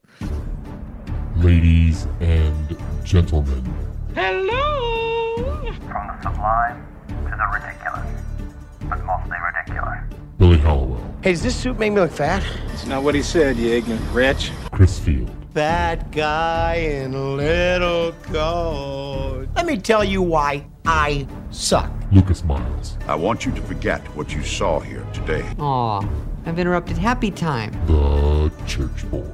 [1.38, 3.64] Ladies and gentlemen,
[4.16, 5.36] Hello.
[5.88, 8.08] From the sublime to the ridiculous,
[8.90, 10.00] but mostly ridiculous.
[10.38, 11.02] Billy Hallowell.
[11.22, 12.44] Hey, does this suit make me look fat?
[12.74, 14.52] It's not what he said, you ignorant wretch.
[14.72, 19.48] Chris Field, Bad guy in a little coat.
[19.56, 21.92] Let me tell you why I suck.
[22.12, 25.46] Lucas Miles, I want you to forget what you saw here today.
[25.60, 26.08] Aw,
[26.46, 27.72] I've interrupted happy time.
[27.88, 29.26] The Church Boys,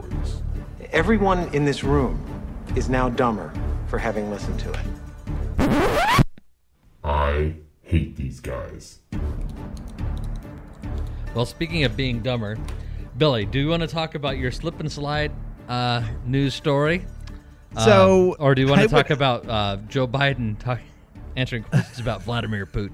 [0.91, 2.19] Everyone in this room
[2.75, 3.51] is now dumber
[3.87, 6.23] for having listened to it.
[7.03, 8.99] I hate these guys.
[11.33, 12.57] Well, speaking of being dumber,
[13.17, 15.31] Billy, do you want to talk about your slip and slide
[15.69, 17.05] uh, news story?
[17.79, 20.79] So, Uh, or do you want I to talk would- about uh, Joe Biden talk,
[21.37, 22.91] answering questions about Vladimir Putin?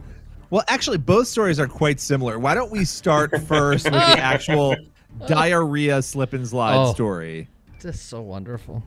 [0.52, 2.38] Well, actually, both stories are quite similar.
[2.40, 4.76] Why don't we start first with the actual
[5.28, 6.94] diarrhea slip and slide Oh.
[6.94, 7.50] story?
[7.80, 8.84] Just so wonderful.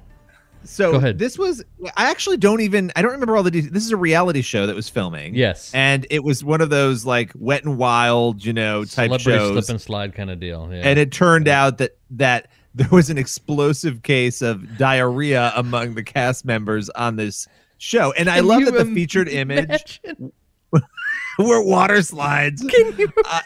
[0.65, 1.65] So this was
[1.97, 3.73] I actually don't even I don't remember all the details.
[3.73, 5.35] This is a reality show that was filming.
[5.35, 5.73] Yes.
[5.73, 9.53] And it was one of those like wet and wild, you know, type Celebrity shows.
[9.53, 10.69] slip and slide kind of deal.
[10.71, 10.83] Yeah.
[10.85, 16.03] and it turned out that that there was an explosive case of diarrhea among the
[16.03, 17.49] cast members on this
[17.79, 18.13] show.
[18.13, 20.33] And I love that the featured image imagine?
[21.39, 22.63] were water slides.
[22.63, 23.13] Can you?
[23.25, 23.41] Uh,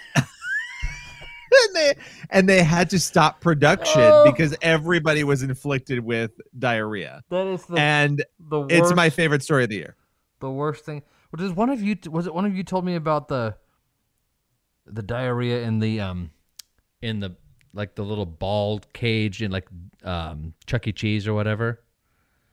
[1.66, 1.94] and they
[2.30, 4.24] and they had to stop production Oh.
[4.30, 7.22] because everybody was inflicted with diarrhea.
[7.30, 8.72] That is the And the worst.
[8.74, 9.96] it's my favorite story of the year.
[10.40, 11.02] the worst thing.
[11.30, 11.96] Which is one of you?
[12.10, 13.56] Was it one of you told me about the
[14.86, 16.30] the diarrhea in the um
[17.02, 17.36] in the
[17.72, 19.66] like the little ball cage in like
[20.04, 20.92] um Chuck E.
[20.92, 21.80] Cheese or whatever?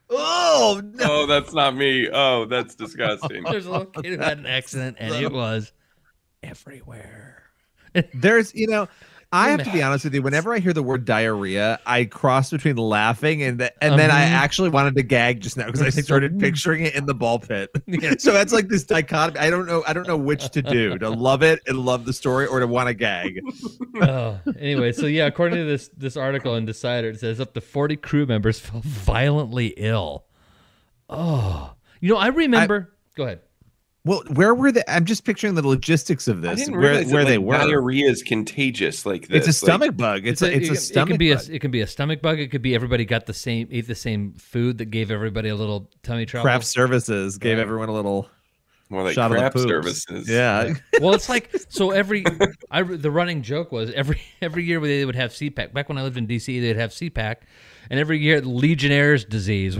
[0.09, 1.05] Oh no.
[1.07, 2.09] Oh, that's not me.
[2.11, 3.43] Oh, that's disgusting.
[3.43, 5.71] There's a little kid who had an accident and it was
[6.43, 7.40] everywhere.
[8.13, 8.87] There's, you know,
[9.33, 10.21] I have to be honest with you.
[10.21, 14.25] Whenever I hear the word diarrhea, I cross between laughing and the, and then I
[14.25, 14.31] Mhm.
[14.31, 17.69] actually wanted to gag just now because I started picturing it in the ball pit.
[17.87, 18.15] Yeah.
[18.17, 19.39] So that's like this dichotomy.
[19.39, 19.85] I don't know.
[19.87, 22.67] I don't know which to do: to love it and love the story, or to
[22.67, 23.39] want to gag.
[24.01, 27.61] oh, anyway, so yeah, according to this this article in Decider, it says up to
[27.61, 30.25] 40 crew members fell violently ill.
[31.09, 32.93] Oh, you know, I remember.
[33.15, 33.41] go ahead.
[34.03, 34.81] Well, where were they?
[34.87, 36.61] I'm just picturing the logistics of I this.
[36.65, 37.57] didn't Where where that, they like, were.
[37.67, 39.47] Diarrhea is contagious like this.
[39.47, 40.25] It's a Like, stomach bug.
[40.25, 41.49] It's, a, it's a it, stomach It can be bug.
[41.49, 42.39] a it can be a stomach bug.
[42.39, 45.55] It could be everybody got the same ate the same food that gave everybody a
[45.55, 46.45] little tummy trouble.
[46.45, 47.61] Craft services gave Right.
[47.61, 48.27] everyone a little
[48.89, 49.67] more like shot of the crap poops.
[49.69, 50.27] services.
[50.27, 50.73] Yeah.
[50.99, 52.25] well, it's like so every
[52.71, 55.73] I the running joke was every every year they would have CPAC.
[55.73, 57.35] Back when I lived in DC, they'd have CPAC,
[57.91, 59.77] and every year Legionnaire's disease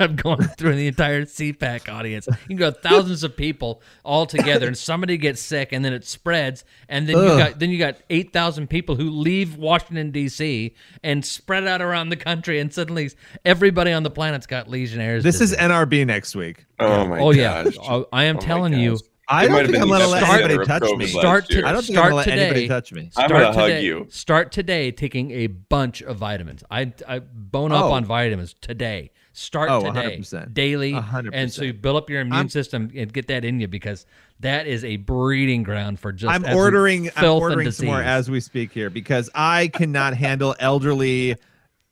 [0.00, 2.26] wind up going through the entire CPAC audience.
[2.26, 6.04] You can go thousands of people all together, and somebody gets sick, and then it
[6.04, 10.74] spreads, and then you got then you got eight thousand people who leave Washington D.C.
[11.02, 13.10] and spread out around the country, and suddenly
[13.44, 15.24] everybody on the planet's got Legionnaire's.
[15.24, 15.54] This is.
[15.58, 16.66] NRB next week.
[16.78, 17.76] Oh my Oh yeah, gosh.
[17.82, 18.92] Oh, I am Oh telling you.
[18.92, 19.00] gosh.
[19.30, 21.06] I It don't might have think been I'm gonna let anybody touch me.
[21.06, 21.62] Start year.
[21.62, 23.10] to I don't think I'm gonna let anybody touch me.
[23.16, 24.06] I'm gonna hug you.
[24.08, 26.62] Start today taking a bunch of vitamins.
[26.70, 27.92] I I bone up Oh.
[27.92, 29.10] on vitamins today.
[29.38, 30.52] Start Oh, today, 100%.
[30.52, 31.30] daily, 100%.
[31.32, 34.04] and so you build up your immune I'm- system and get that in you because
[34.40, 37.06] that is a breeding ground for just I'm absolute ordering.
[37.06, 41.36] I'm filth and ordering some more as we speak here because I cannot handle elderly.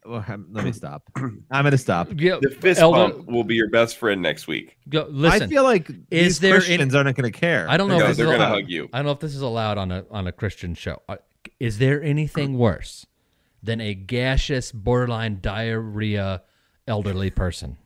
[0.05, 1.05] Well, let me stop.
[1.15, 2.09] I'm going to stop.
[2.17, 4.77] Yeah, The fist elder- bump will be your best friend next week.
[4.89, 7.71] go- listen, I feel like is these there Christians aren't going to care.
[7.71, 8.63] I don't know No, if this they're is gonna allowed.
[8.63, 8.89] hug you.
[8.93, 11.01] I don't know if this is allowed on a on a Christian show.
[11.09, 11.19] Uh,
[11.61, 13.07] Is there anything worse
[13.63, 16.43] than a gaseous, borderline diarrhea
[16.87, 17.77] elderly person?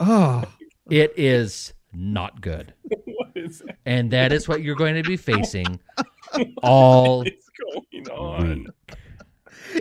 [0.00, 0.44] Oh,
[0.90, 2.74] It is not good.
[3.04, 3.78] What is that?
[3.86, 5.78] And that is what you're going to be facing
[6.62, 7.50] all What's
[8.02, 8.66] going on?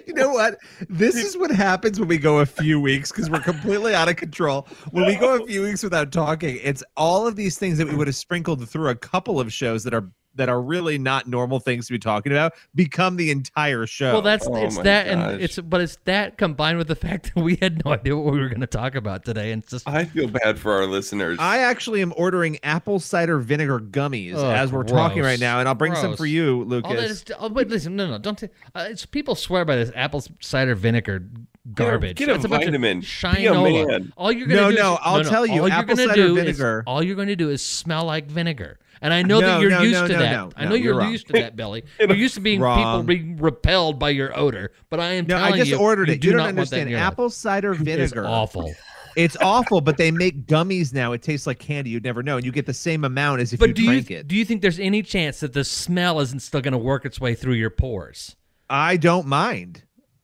[0.07, 0.57] you know what?
[0.89, 4.15] This is what happens when we go a few weeks because we're completely out of
[4.15, 4.67] control.
[4.91, 7.95] When we go a few weeks without talking, it's all of these things that we
[7.95, 11.59] would have sprinkled through a couple of shows that are that are really not normal
[11.59, 14.13] things to be talking about become the entire show.
[14.13, 15.33] Well, that's Oh it's that, gosh.
[15.33, 18.33] and it's but it's that combined with the fact that we had no idea what
[18.33, 20.85] we were going to talk about today, and it's just I feel bad for our
[20.85, 21.37] listeners.
[21.39, 25.67] I actually am ordering apple cider vinegar gummies Oh, as we're talking right now, and
[25.67, 27.11] I'll bring some for you, all that Lucas.
[27.11, 27.25] is.
[27.37, 28.37] Oh, wait, listen, no, no, don't.
[28.37, 31.27] T- uh, it's people swear by this apple cider vinegar
[31.73, 32.17] garbage.
[32.17, 32.99] get a It's bunch of vitamin.
[33.01, 33.87] Be a shinola.
[33.87, 34.13] man.
[34.17, 36.79] All you're gonna No, do no, is, I'll tell you, all you're apple cider vinegar-
[36.79, 38.79] Is, all you're going to do is smell like vinegar.
[39.01, 40.53] And I know No, that you're no, used no, to that.
[40.55, 41.83] I no, know you're you're, used to that, Billy.
[41.99, 44.71] You're used to being people being repelled by your odor.
[44.89, 46.21] But I am No, telling I just you, ordered you it.
[46.21, 46.95] Do You don't not want that understand.
[47.03, 48.21] Apple cider vinegar.
[48.21, 48.71] It's awful.
[49.15, 51.11] It's awful, but they make gummies now.
[51.13, 51.89] It tastes like candy.
[51.89, 54.17] You'd never know, and you get the same amount as if But you do you
[54.17, 54.27] it.
[54.27, 57.19] do you think there's any chance that the smell isn't still going to work its
[57.19, 58.35] way through your pores?
[58.69, 59.83] I don't mind.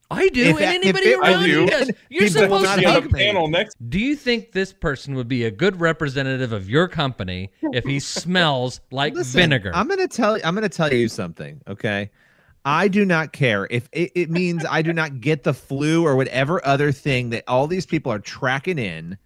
[0.10, 1.50] I do, If- and if anybody it- I around do.
[1.50, 1.92] you does.
[2.10, 3.20] You're He supposed to be on hug the me.
[3.26, 3.76] panel next.
[3.90, 8.00] Do you think this person would be a good representative of your company if he
[8.00, 9.72] smells like Listen, vinegar?
[9.74, 12.10] I'm gonna tell I'm gonna tell you something, okay?
[12.64, 16.16] I do not care if it, it means I do not get the flu or
[16.16, 19.18] whatever other thing that all these people are tracking in.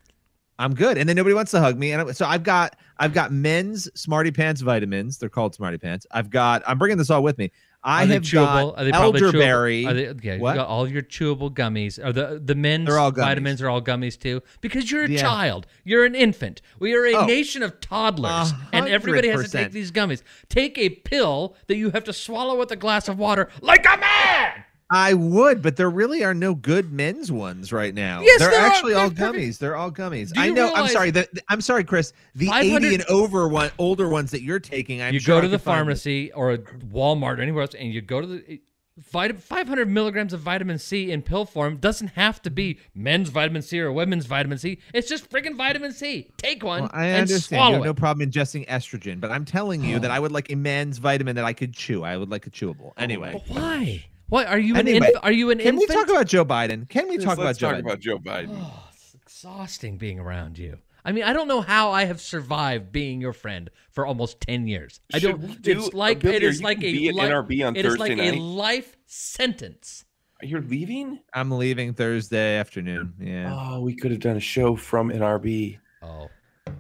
[0.60, 3.14] I'm good, and then nobody wants to hug me, and I, so I've got I've
[3.14, 5.18] got men's Smarty Pants vitamins.
[5.18, 6.06] They're called Smarty Pants.
[6.12, 7.52] I've got I'm bringing this all with me.
[7.84, 8.76] I have chewable?
[8.76, 9.86] got Are they elderberry.
[9.88, 10.56] Are they, you What?
[10.56, 12.04] got all your chewable gummies.
[12.04, 13.16] Are the the men's They're all gummies.
[13.16, 14.42] vitamins are all gummies too?
[14.62, 15.22] Because you're a Yeah.
[15.22, 15.66] child.
[15.84, 16.62] You're an infant.
[16.80, 17.26] We are a Oh.
[17.26, 19.74] nation of toddlers, A and everybody has to take 100%.
[19.74, 20.22] these gummies.
[20.48, 23.98] Take a pill that you have to swallow with a glass of water, like a
[23.98, 24.64] man.
[24.92, 28.22] I would, but there really are no good men's ones right now.
[28.22, 28.66] Yes, they're there are.
[28.66, 29.46] actually all They're perfect.
[29.46, 29.58] gummies.
[29.58, 30.34] They're all gummies.
[30.38, 30.74] I know.
[30.74, 31.12] I'm sorry.
[31.12, 32.12] The, the- I'm sorry, Chris.
[32.36, 35.02] The 500 80 and over one, older ones that you're taking.
[35.02, 35.86] I'm you sure go I to the could find them.
[35.86, 38.62] pharmacy or a Walmart or anywhere else, and you go to the
[38.98, 43.62] vit- 500 milligrams of vitamin C in pill form doesn't have to be men's vitamin
[43.62, 44.78] C or women's vitamin C.
[44.94, 46.30] It's just friggin' vitamin C.
[46.38, 47.60] Take one Well, I and understand.
[47.62, 50.14] You swallow have no problem ingesting estrogen, but I'm telling you that oh.
[50.14, 52.04] I would like a man's vitamin that I could chew.
[52.04, 52.92] I would like a chewable.
[52.98, 54.06] Anyway, But why?
[54.32, 55.90] Why are you Anyway, an inf- are you an can infant?
[55.90, 56.88] we talk about Joe Biden?
[56.88, 57.86] Can we talk about Joe talk Biden?
[57.86, 58.58] about Joe Biden.
[58.58, 60.78] Oh, it's exhausting being around you.
[61.04, 64.68] I mean, I don't know how I have survived being your friend for almost ten
[64.68, 65.02] years.
[65.14, 65.62] I Should don't.
[65.62, 66.50] do it's like a bit it here?
[66.50, 70.06] is You like a be at NRB on it is like Thursday a life sentence.
[70.44, 71.20] You're leaving?
[71.34, 73.14] I'm leaving Thursday afternoon.
[73.20, 75.78] Yeah, Oh, we could have done a show from NRB.
[76.02, 76.30] Oh,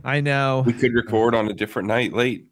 [0.05, 0.63] I know.
[0.65, 2.45] We could record on a different night late.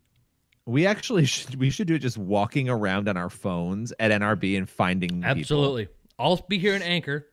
[0.69, 1.55] We actually should.
[1.55, 5.29] We should do it just walking around on our phones at NRB and finding people.
[5.29, 5.87] absolutely.
[6.17, 7.27] I'll be here in Anchor.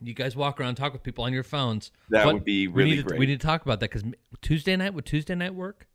[0.00, 1.90] You guys walk around, talk with people on your phones.
[2.10, 3.18] That But would be we really need to, great.
[3.20, 4.04] We need to talk about that because
[4.42, 5.86] Tuesday night would Tuesday night work?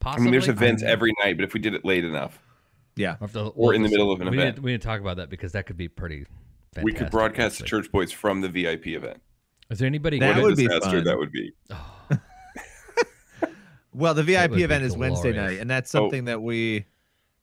[0.00, 0.24] I Possibly.
[0.24, 2.38] mean, there's events every night, but if we did it late enough,
[2.96, 3.16] Yeah.
[3.20, 4.56] Or, the- or in the middle of an we event.
[4.56, 6.24] Need, we need to talk about that because that could be pretty.
[6.72, 9.20] Fantastic, we could broadcast the church boys from the VIP event.
[9.70, 10.18] Is there anybody?
[10.18, 11.04] That what would be fun.
[11.04, 11.52] that would be.
[13.92, 16.00] Well, the VIP event is Wednesday night, and that's Oh.
[16.04, 16.84] something that we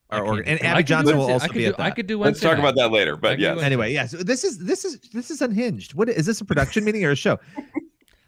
[0.09, 0.19] are.
[0.19, 1.69] can't Org- do- and I Abby could do Johnson will also I could be do,
[1.69, 1.83] at that.
[1.83, 2.71] I could do Wednesday Let's talk night.
[2.71, 3.13] about that later.
[3.13, 5.93] I But could yes, do Anyway, yes, this is this is this is unhinged.
[5.93, 7.39] What is this a production meeting or a show?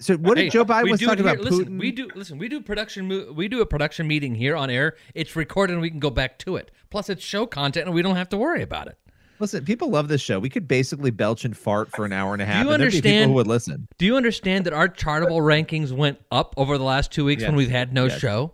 [0.01, 1.43] So what did Hey, Joe Biden was do talking here- about?
[1.43, 1.77] Listen, Putin.
[1.77, 2.37] we do listen.
[2.37, 3.35] We do production.
[3.35, 4.95] We do a production meeting here on air.
[5.13, 6.71] It's recorded, and we can go back to it.
[6.89, 8.97] Plus, it's show content, and we don't have to worry about it.
[9.39, 10.39] Listen, people love this show.
[10.39, 12.63] We could basically belch and fart for an hour and a half.
[12.65, 13.87] you and there'd be people who would listen?
[13.97, 17.55] Do you understand that our Chartable rankings went up over the last two weeks when
[17.55, 18.19] we've had no Yes.
[18.19, 18.53] show?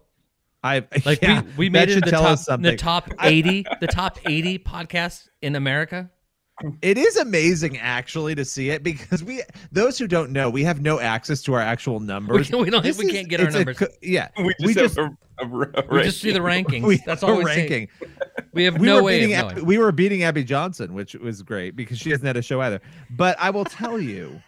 [0.63, 4.57] I Like yeah, we, we made it the top, the top eighty, the top eighty
[4.59, 6.09] podcasts in America.
[6.81, 9.41] It is amazing actually to see it because we
[9.73, 12.49] those who don't know we have no access to our actual numbers.
[12.51, 13.77] We don't- This we is- can't get our it's a numbers.
[13.77, 14.29] co- yeah,
[14.61, 16.83] we just have a, a, a We just see the rankings.
[16.83, 17.47] we That's all we see.
[17.59, 17.87] ranking.
[18.53, 19.65] We have we no way beating of Ab- knowing.
[19.65, 22.79] we were beating Abby Johnson, which was great because she hasn't had a show either.
[23.09, 24.41] But I will tell you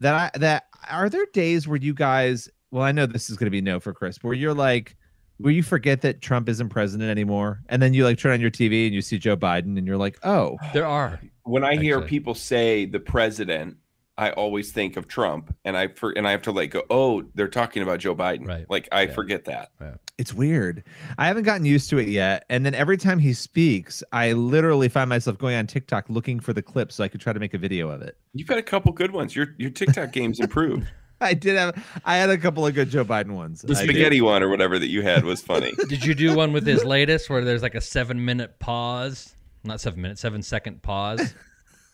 [0.00, 3.50] that I that are there days where you guys well, I know this is gonna
[3.50, 4.94] be no for Chris, where you're like
[5.40, 8.50] where you forget that Trump isn't president anymore, and then you like turn on your
[8.50, 11.20] TV and you see Joe Biden, and you're like, oh, There are.
[11.44, 13.76] when I hear people say the president,
[14.18, 17.22] I always think of Trump, and I for, and I have to like go, oh,
[17.34, 18.46] they're talking about Joe Biden.
[18.46, 18.66] Right.
[18.68, 19.12] Like I Yeah.
[19.14, 19.70] forget that.
[20.18, 20.84] It's weird.
[21.16, 22.44] I haven't gotten used to it yet.
[22.50, 26.52] And then every time he speaks, I literally find myself going on TikTok looking for
[26.52, 28.18] the clip so I could try to make a video of it.
[28.34, 29.34] You've had a couple good ones.
[29.34, 30.86] Your your TikTok game's improved.
[31.22, 33.62] I did have I had a couple of good Joe Biden ones.
[33.62, 33.84] The I did.
[33.90, 35.72] spaghetti one or whatever that you had was funny.
[35.88, 39.34] Did you do one with his latest where there's like a seven minute pause?
[39.64, 41.34] Not seven minutes, seven second pause.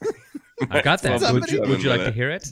[0.70, 1.20] I got that.
[1.20, 2.48] Somebody- Would you, would you like to hear it?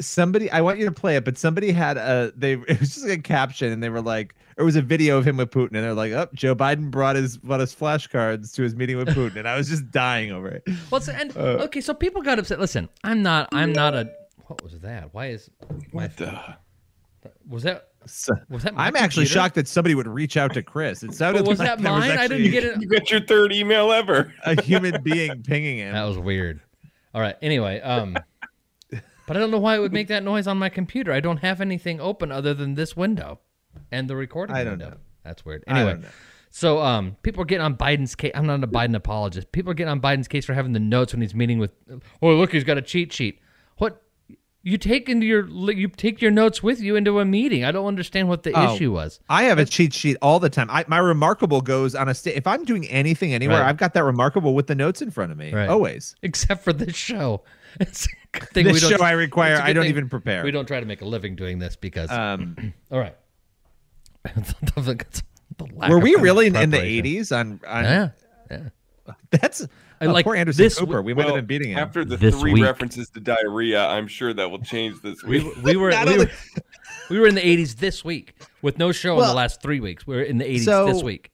[0.00, 3.06] Somebody I want you to play it, but somebody had a they it was just
[3.06, 5.74] like a caption and they were like it was a video of him with Putin
[5.74, 9.08] and they're like, Oh, Joe Biden brought his brought his flashcards to his meeting with
[9.08, 9.36] Putin.
[9.36, 10.62] And I was just dying over it.
[10.90, 12.60] Well, so, and Uh, okay, so people got upset.
[12.60, 13.48] Listen, I'm not.
[13.52, 14.08] I'm not a.
[14.48, 15.14] What was that?
[15.14, 15.76] Why is my?
[15.92, 16.40] What the?
[17.48, 17.88] Was that?
[18.48, 18.74] Was that?
[18.74, 19.26] my I'm actually computer?
[19.26, 21.02] shocked that somebody would reach out to Chris.
[21.02, 22.18] It sounded But was like that there was mine?
[22.18, 22.80] I didn't get it.
[22.80, 24.32] You got your third email ever.
[24.44, 25.92] a human being pinging him.
[25.92, 26.60] That was weird.
[27.14, 27.36] All right.
[27.42, 28.16] Anyway, um,
[29.26, 31.12] but I don't know why it would make that noise on my computer.
[31.12, 33.40] I don't have anything open other than this window
[33.92, 34.90] and the recording I don't window.
[34.90, 34.96] know.
[35.24, 35.64] That's weird.
[35.66, 35.98] Anyway,
[36.50, 38.32] so um, people are getting on Biden's case.
[38.34, 39.52] I'm not a Biden apologist.
[39.52, 41.72] People are getting on Biden's case for having the notes when he's meeting with.
[42.22, 43.40] Oh, look, he's got a cheat sheet.
[44.68, 47.64] You take into your you take your notes with you into a meeting.
[47.64, 48.74] I don't understand what the Oh.
[48.74, 49.18] issue was.
[49.28, 50.68] I have a cheat sheet all the time.
[50.70, 52.36] I, my remarkable goes on a state.
[52.36, 53.68] If I'm doing anything anywhere, Right.
[53.68, 55.54] I've got that remarkable with the notes in front of me.
[55.54, 55.68] Right.
[55.70, 56.14] Always.
[56.22, 57.42] Except for this show.
[57.80, 59.86] It's a good thing This we don't, show I require, it's a good I don't
[59.86, 60.42] even prepare.
[60.42, 62.10] We don't try to make a living doing this because.
[62.10, 63.14] Um, all right.
[65.88, 68.08] Were we really in, in the 80s on, on Yeah.
[68.50, 68.68] Yeah.
[69.30, 69.66] That's
[70.00, 70.78] I Oh, like poor Anderson this.
[70.78, 71.02] Cooper.
[71.02, 71.78] We might Well, have been beating him.
[71.78, 72.62] After the This three week.
[72.62, 75.56] references to diarrhea, I'm sure that will change this We, week.
[75.62, 76.30] we were we were,
[77.10, 80.06] we were in the 80s this week with no show in the last three weeks.
[80.06, 81.30] We are in the 80s so- this week.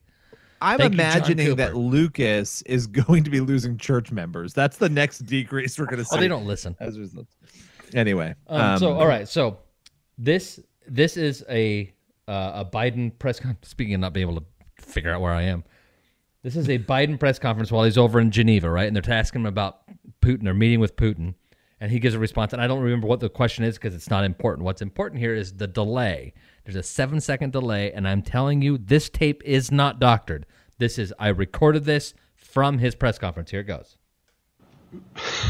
[0.63, 4.55] I'm Thank you, imagining that Lucas is going to be losing church members.
[4.55, 6.17] That's the next decrease we're going to see.
[6.17, 6.75] Oh, they don't listen.
[6.81, 7.27] As a.
[7.93, 9.59] Anyway, Um, so um, all right, so
[10.17, 11.93] this this is a
[12.29, 14.47] uh, a Biden press con- speaking of not being able to
[14.81, 15.65] figure out where I am.
[16.45, 18.87] This is a Biden press conference while he's over in Geneva, right?
[18.87, 19.81] And they're asking him about
[20.21, 21.37] Putin or meeting with Putin,
[21.81, 22.53] and he gives a response.
[22.53, 24.67] And I don't remember what the question is because it's not important.
[24.67, 26.35] What's important here is the delay.
[26.65, 30.45] There's a seven second delay, and I'm telling you, this tape is not doctored.
[30.77, 33.51] This is I recorded this from his press conference.
[33.51, 33.97] Here it goes.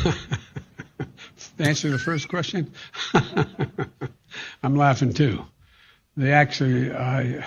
[0.05, 0.15] To
[1.59, 2.73] answer the first question,
[4.63, 5.45] I'm laughing too.
[6.17, 7.45] They actually, I.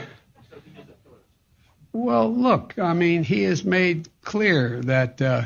[1.98, 5.46] Well, look, I mean, he has made clear that uh,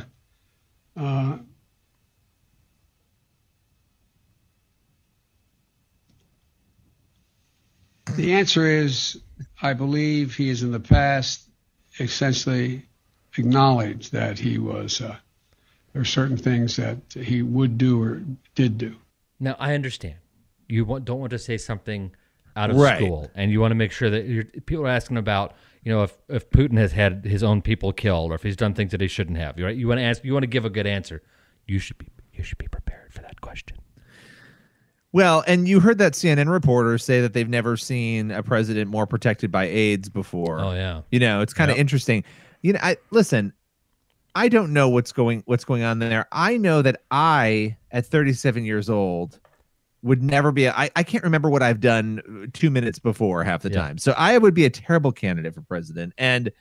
[0.98, 1.38] uh,
[8.18, 9.22] the answer is
[9.62, 11.50] I believe he has in the past
[12.02, 12.86] essentially
[13.38, 15.00] acknowledged that he was.
[15.00, 15.16] Uh,
[15.94, 18.22] there are certain things that he would do or
[18.56, 18.98] did do.
[19.40, 20.16] Now I understand
[20.68, 22.12] you don't want to say something
[22.56, 22.98] out of Right.
[22.98, 26.04] school, and you want to make sure that you're, people are asking about you know
[26.04, 29.02] if, if Putin has had his own people killed or if he's done things that
[29.02, 29.58] he shouldn't have.
[29.58, 29.76] Right?
[29.76, 31.22] You want to ask, you want to give a good answer.
[31.68, 33.78] You should be you should be prepared for that question.
[35.14, 39.06] Well, and you heard that CNN reporter say that they've never seen a president more
[39.06, 40.60] protected by aides before.
[40.62, 41.82] Oh yeah, You know, it's kind of Yep.
[41.82, 42.24] interesting.
[42.62, 43.54] You know, I listen.
[44.34, 46.26] I don't know what's going what's going on there.
[46.32, 49.41] I know that I, at 37 years old,
[50.04, 50.68] would never be.
[50.70, 53.82] I I can't remember what I've done two minutes before half the Yeah.
[53.82, 53.98] time.
[53.98, 56.14] So I would be a terrible candidate for president.
[56.18, 56.52] And,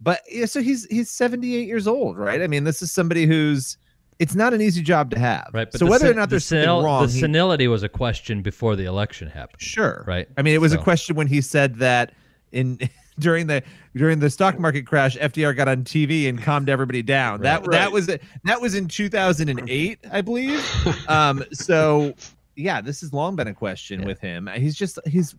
[0.00, 2.42] but yeah, so he's he's 78 years old, right?
[2.42, 3.78] I mean, this is somebody who's.
[4.18, 5.50] It's not an easy job to have.
[5.52, 5.68] right.
[5.70, 7.82] But so whether sen- or not the there's something senil- wrong, the he- senility was
[7.82, 9.60] a question before the election happened.
[9.60, 10.04] Sure.
[10.06, 10.28] Right.
[10.36, 12.12] I mean, it was So- a question when he said that
[12.52, 12.78] in
[13.18, 13.62] during the
[13.96, 17.40] during the stock market crash, FDR got on TV and calmed everybody down.
[17.42, 17.70] That Right.
[17.72, 20.64] that was that was in 2008, I believe.
[21.08, 21.42] Um.
[21.52, 22.14] So
[22.56, 24.06] yeah, this has long been a question Yeah.
[24.06, 24.48] with him.
[24.54, 25.34] He's just he's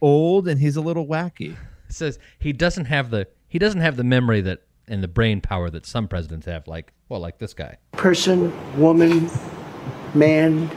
[0.00, 1.52] old and he's a little wacky.
[1.88, 5.40] It says he doesn't have the he doesn't have the memory that and the brain
[5.40, 6.66] power that some presidents have.
[6.66, 7.76] Like well, like this guy.
[7.92, 9.30] person, woman,
[10.14, 10.70] man,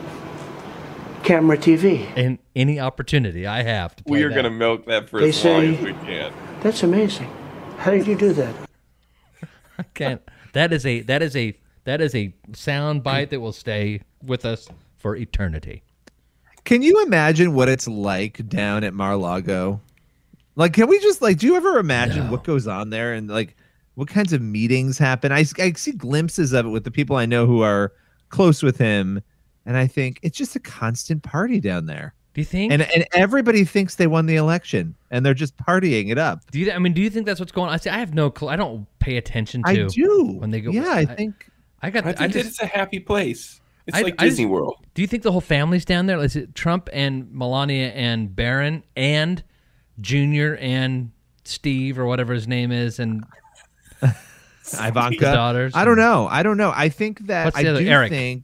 [1.23, 2.05] camera, TV.
[2.15, 4.35] And any opportunity I have to play We are that.
[4.35, 6.33] going to milk that for They as long as we can.
[6.61, 7.29] That's amazing.
[7.77, 8.55] How did you do that?
[9.77, 10.21] I can't.
[10.53, 14.45] That is a that is a that is a sound bite that will stay with
[14.45, 14.67] us
[15.05, 15.83] for eternity.
[16.63, 19.79] Can you imagine what it's like down at Mar-Lago?
[20.55, 21.37] Like, can we just like?
[21.37, 22.31] Do you ever imagine No.
[22.31, 23.55] what goes on there and like
[23.93, 25.31] what kinds of meetings happen?
[25.31, 27.93] I, I see glimpses of it with the people I know who are
[28.29, 29.21] close with him,
[29.67, 32.15] and I think it's just a constant party down there.
[32.33, 32.73] Do you think?
[32.73, 36.49] And and everybody thinks they won the election, and they're just partying it up.
[36.49, 36.71] do you?
[36.71, 37.75] I mean, do you think that's what's going on?
[37.75, 37.91] I see.
[37.91, 38.47] I have no clue.
[38.47, 39.69] I don't pay attention to.
[39.69, 40.35] I do.
[40.39, 40.71] when they go.
[40.71, 41.47] Yeah, I think.
[41.83, 42.07] I got.
[42.07, 43.61] I I think just, it's a happy place.
[43.87, 44.77] It's I- like I Disney World.
[44.93, 46.19] Do you think the whole family's down there?
[46.23, 49.43] Is it Trump and Melania and Barron and
[50.01, 51.11] Junior and
[51.43, 53.23] Steve or whatever his name is and
[54.73, 56.27] Ivanka's daughters I don't know.
[56.29, 56.71] I don't know.
[56.75, 58.09] I think that What's I other- do Eric?
[58.09, 58.43] think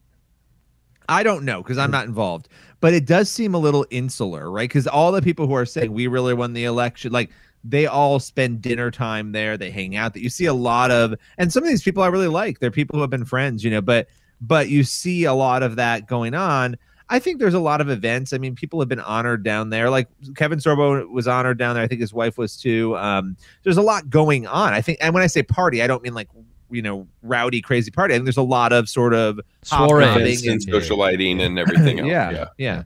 [1.10, 2.48] I don't know because I'm not involved,
[2.80, 4.70] but it does seem a little insular, right?
[4.70, 7.32] Because all the people who are saying we really won the election, like
[7.66, 10.14] they all spend dinner time there, they hang out.
[10.14, 12.60] That you see a lot of, and some of these people I really like.
[12.60, 13.82] They're people who have been friends, you know.
[13.82, 14.08] But
[14.42, 16.76] but you see a lot of that going on.
[17.10, 18.32] I think there's a lot of events.
[18.34, 19.90] I mean, people have been honored down there.
[19.90, 21.84] Like Kevin Sorbo was honored down there.
[21.84, 22.96] I think his wife was too.
[22.98, 24.74] Um, there's a lot going on.
[24.74, 26.30] I think, and when I say party, I don't mean like
[26.70, 28.14] you know rowdy, crazy party.
[28.14, 30.06] I think there's a lot of sort of Soirees.
[30.06, 32.10] hobnobbing and and- socialiting and everything else.
[32.10, 32.46] yeah, yeah.
[32.58, 32.84] yeah,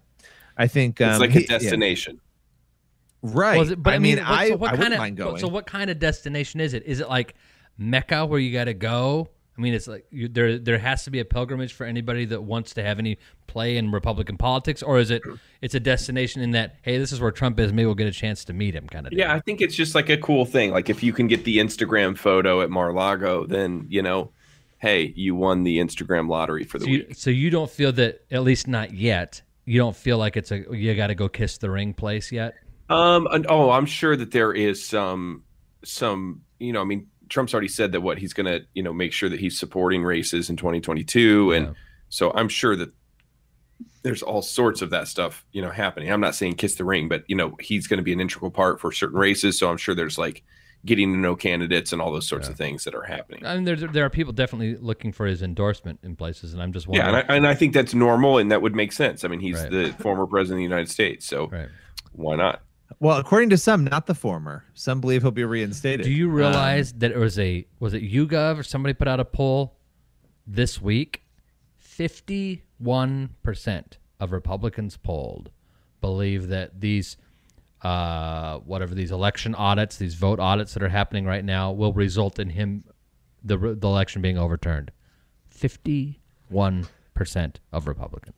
[0.58, 1.48] I think um, It's like he- a yeah.
[1.60, 2.20] destination.
[3.22, 3.60] right?
[3.60, 5.38] Was it- but I, mean, but I, so what I kind wouldn't of mind going.
[5.38, 6.84] so what kind of destination is it?
[6.88, 7.36] Is it like
[7.78, 9.30] Mecca where you got to go?
[9.58, 12.44] I mean, it's like you, there there has to be a pilgrimage for anybody that
[12.44, 15.22] wants to have any play in Republican politics, or is it
[15.62, 18.12] it's a destination in that hey, this is where Trump is, maybe we'll get a
[18.12, 19.14] chance to meet him, kind of.
[19.14, 20.72] Yeah, I think it's just like a cool thing.
[20.72, 24.32] Like if you can get the Instagram photo at Mar-a-Lago, then you know,
[24.80, 27.06] hey, you won the Instagram lottery for the So week.
[27.08, 29.42] you, so you don't feel that at least not yet.
[29.64, 32.56] You don't feel like it's a you got to go kiss the ring place yet.
[32.88, 35.44] Um, and, oh, I'm sure that there is some,
[35.84, 38.94] some, you know, I mean, Trump's already said that what he's going to, you know,
[38.94, 41.74] make sure that he's supporting races in 2022, and Yeah.
[42.10, 42.92] so I'm sure that
[44.04, 46.12] there's all sorts of that stuff, you know, happening.
[46.12, 48.52] I'm not saying kiss the ring, but you know, he's going to be an integral
[48.52, 50.44] part for certain races, so I'm sure there's like
[50.86, 53.44] getting to know candidates and all those sorts of things that are happening.
[53.44, 56.72] I mean, there there are people definitely looking for his endorsement in places, and I'm
[56.74, 57.16] just Yeah, wondering.
[57.24, 59.24] and I, and I think that's normal and that would make sense.
[59.26, 59.72] I mean, he's Right.
[59.72, 61.52] the former president of the United States, so
[62.12, 62.62] why not?
[63.00, 64.64] Well, according to some, not the former.
[64.74, 66.06] Some believe he'll be reinstated.
[66.06, 69.20] Do you Um, realize that it was a was it YouGov or somebody put out
[69.20, 69.76] a poll
[70.48, 71.24] this week?
[71.78, 75.50] Fifty one percent of Republicans polled
[76.02, 77.18] believe that these
[77.82, 82.40] uh, whatever these election audits, these vote audits that are happening right now, will result
[82.40, 82.84] in him
[83.44, 84.92] the the election being overturned.
[85.50, 86.20] Fifty
[86.50, 88.36] one percent of Republicans.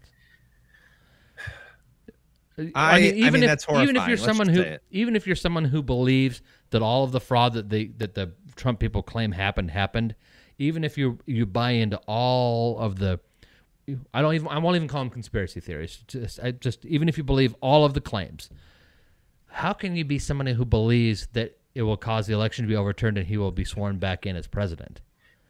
[2.57, 5.65] I- I mean, if, that's even if you're Let's someone who even if you're someone
[5.65, 6.41] who believes
[6.71, 10.15] that all of the fraud that the that the Trump people claim happened happened,
[10.57, 13.19] even if you you buy into all of the
[14.13, 16.03] I don't even I won't even call them conspiracy theories.
[16.07, 18.49] Just I just even if you believe all of the claims,
[19.47, 22.75] how can you be someone who believes that it will cause the election to be
[22.75, 25.01] overturned and he will be sworn back in as president?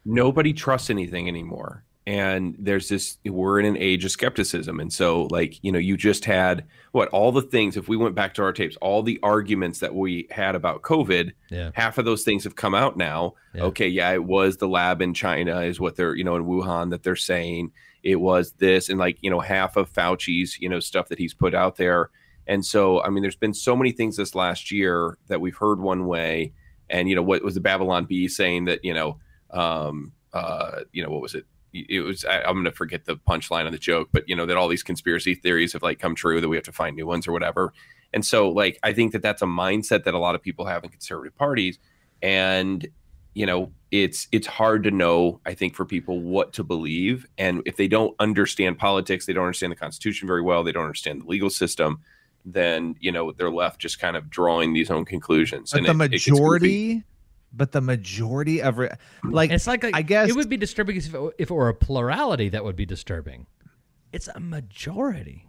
[0.10, 4.80] nobody trusts anything anymore and there's this we're in an age of skepticism.
[4.80, 8.16] And so like you know you just had what all the things if we went
[8.16, 11.72] back to our tapes all the arguments that we had about covid Yeah.
[11.74, 13.34] half of those things have come out now.
[13.54, 13.64] Yeah.
[13.64, 16.90] okay yeah it was the lab in china is what they're you know in wuhan
[16.92, 17.72] that they're saying.
[18.04, 21.34] It was this and like you know half of fauci's you know stuff that he's
[21.34, 22.10] put out there.
[22.48, 25.82] And so i mean there's been so many things this last year that we've heard
[25.82, 26.54] one way.
[26.90, 29.20] And you know what was the babylon bee saying that you know
[29.52, 31.46] um uh you know what was it
[31.90, 34.58] it was I, i'm gonna forget the punchline of the joke but you know that
[34.58, 37.28] all these conspiracy theories have like come true that we have to find new ones
[37.28, 37.74] or whatever.
[38.14, 40.84] And so like i think that that's a mindset that a lot of people have
[40.84, 41.80] in conservative parties.
[42.22, 42.88] And
[43.34, 47.26] you know it's it's hard to know i think for people what to believe.
[47.38, 50.84] And if they don't understand politics they don't understand the constitution very well they don't
[50.86, 52.00] understand the legal system
[52.46, 55.72] then you know they're left just kind of drawing these own conclusions.
[55.72, 57.04] But and the it- it majority,
[57.58, 58.92] but the majority of re-
[59.24, 61.74] like it's like I guess it would be disturbing if it, if it were a
[61.74, 63.48] plurality that would be disturbing.
[64.14, 65.46] It's a majority.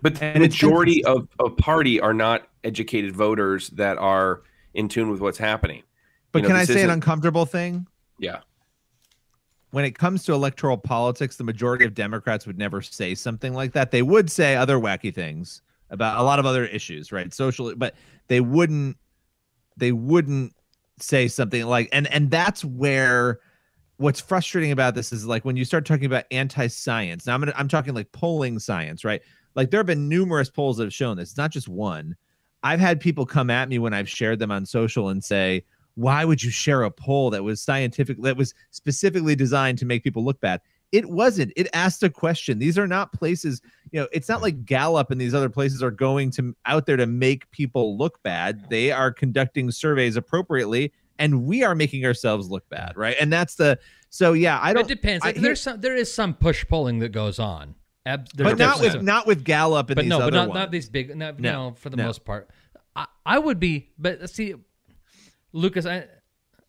[0.00, 4.42] But the And majority of, of party are not educated voters that are
[4.74, 5.82] in tune with what's happening.
[6.30, 7.86] But You know, can I say an isn't- uncomfortable thing?
[8.18, 8.40] Yeah.
[9.72, 13.72] When it comes to electoral politics, the majority of Democrats would never say something like
[13.72, 13.90] that.
[13.90, 17.32] They would say other wacky things about a lot of other issues, right?
[17.32, 17.94] Social, but
[18.28, 18.96] they wouldn't.
[19.78, 20.52] They wouldn't
[21.02, 23.40] say something like, and and that's where
[23.96, 27.26] what's frustrating about this is like when you start talking about anti-science.
[27.26, 29.22] Now I'm gonna, I'm talking like polling science, right?
[29.54, 31.30] Like there have been numerous polls that have shown this.
[31.30, 32.16] It's not just one.
[32.62, 36.24] I've had people come at me when I've shared them on social and say, "Why
[36.24, 40.24] would you share a poll that was scientific that was specifically designed to make people
[40.24, 40.60] look bad?"
[40.92, 41.52] It wasn't.
[41.56, 42.58] It asked a question.
[42.58, 43.62] These are not places,
[43.92, 46.98] you know, it's not like Gallup and these other places are going to out there
[46.98, 48.68] to make people look bad.
[48.68, 53.16] They are conducting surveys appropriately and we are making ourselves look bad, right?
[53.18, 53.78] And that's the
[54.10, 55.24] so yeah, I don't It depends.
[55.24, 57.74] I- There's some, there is some push pulling that goes on.
[58.04, 60.58] Ab- but not with not with Gallup and but these no, but not, ones.
[60.58, 61.16] not these big.
[61.16, 62.04] No, No, no, for the no.
[62.06, 62.50] most part,
[62.96, 63.90] I, I would be.
[63.96, 64.54] But uh, see,
[65.52, 66.06] Lucas, I,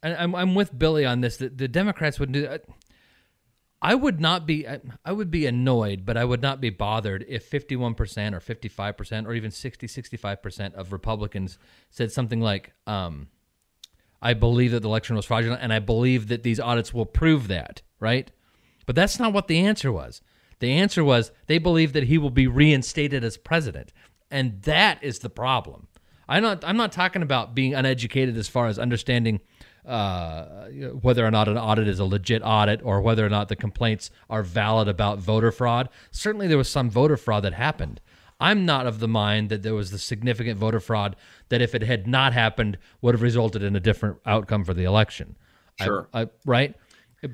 [0.03, 1.37] I'm I'm with Billy on this.
[1.37, 2.45] That the Democrats would do.
[2.45, 2.59] Uh,
[3.83, 4.65] I would not be.
[4.65, 8.39] I, I would be annoyed, but I would not be bothered if 51 percent or
[8.39, 11.59] 55 percent or even 60, 65 percent of Republicans
[11.89, 13.27] said something like, um,
[14.21, 17.49] "I believe that the election was fraudulent, and I believe that these audits will prove
[17.49, 18.31] that." Right?
[18.85, 20.21] But that's not what the answer was.
[20.59, 23.91] The answer was they believe that he will be reinstated as president,
[24.31, 25.87] and that is the problem.
[26.29, 26.63] I'm not.
[26.63, 29.41] I'm not talking about being uneducated as far as understanding
[29.85, 30.67] uh,
[31.01, 34.09] whether or not an audit is a legit audit or whether or not the complaints
[34.29, 35.89] are valid about voter fraud.
[36.11, 37.99] Certainly, there was some voter fraud that happened.
[38.39, 41.15] I'm not of the mind that there was the significant voter fraud
[41.49, 44.83] that, if it had not happened, would have resulted in a different outcome for the
[44.83, 45.35] election.
[45.79, 46.09] I- Sure.
[46.13, 46.75] I, right?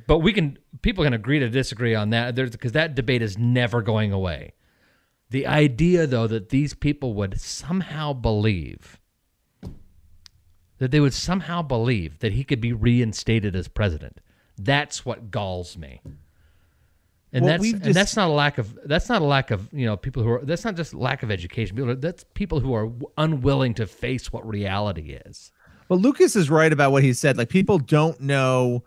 [0.08, 3.82] But we can people can agree to disagree on that because that debate is never
[3.82, 4.54] going away.
[5.32, 8.99] The idea, though, that these people would somehow believe
[10.80, 14.20] that they would somehow believe that he could be reinstated as president,
[14.58, 16.02] that's what galls me.
[17.32, 19.72] And Well, that's we've and that's not a lack of that's not a lack of
[19.72, 21.76] you know people who are that's not just lack of education.
[21.76, 25.52] People are, that's people who are unwilling to face what reality is.
[25.90, 27.38] Well, Lucas is right about what he said.
[27.38, 28.84] Like people don't know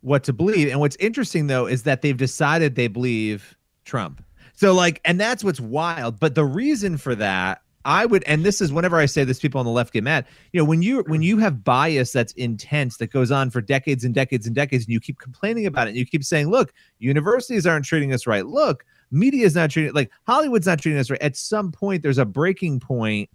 [0.00, 0.68] what to believe.
[0.68, 4.22] And what's interesting though is that they've decided they believe Trump.
[4.52, 6.20] So like, and that's what's wild.
[6.20, 9.60] But the reason for that, I would, and this is whenever I say this, people
[9.60, 10.26] on the left get mad.
[10.52, 14.04] You know, when you when you have bias that's intense that goes on for decades
[14.04, 16.72] and decades and decades, and you keep complaining about it, and you keep saying, "Look,
[16.98, 18.44] universities aren't treating us right.
[18.44, 22.18] Look, media is not treating like Hollywood's not treating us right." At some point, there's
[22.18, 23.30] a breaking point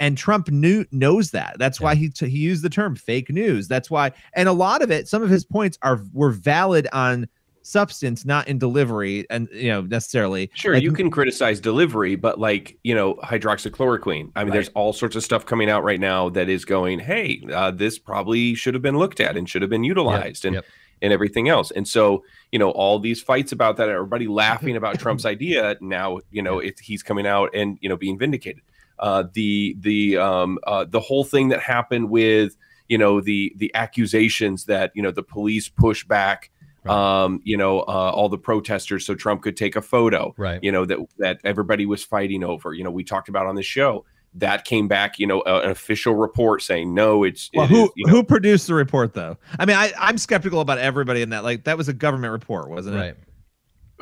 [0.00, 1.56] and Trump knew knows that.
[1.58, 3.66] That's why he t- he used the term fake news.
[3.66, 7.26] That's why, and a lot of it, some of his points are were valid on
[7.68, 10.50] substance, not in delivery, and you know necessarily.
[10.54, 14.32] Sure, Like, you can criticize delivery, but like you know, hydroxychloroquine.
[14.34, 17.42] I mean, there's all sorts of stuff coming out right now that is going, hey,
[17.52, 20.62] uh, this probably should have been looked at and should have been utilized, and
[21.00, 21.70] and everything else.
[21.70, 25.76] And so, you know, all these fights about that, everybody laughing about Trump's idea.
[25.80, 28.62] Now, you know, it, he's coming out and you know being vindicated.
[28.98, 32.56] Uh, the the um, uh, the whole thing that happened with
[32.88, 36.50] you know the the accusations that you know the police push back
[36.90, 37.82] um, you know, uh,
[38.14, 40.58] all the protesters so Trump could take a photo, Right.
[40.62, 43.62] You know, that, that everybody was fighting over, you know, we talked about on the
[43.62, 47.70] show that came back, you know, uh, an official report saying, no, it's, Well, it
[47.70, 49.36] who is, you know, who produced the report though?
[49.58, 51.44] I mean, I I'm skeptical about everybody in that.
[51.44, 52.98] Like that was a government report, wasn't it?
[52.98, 53.16] Right.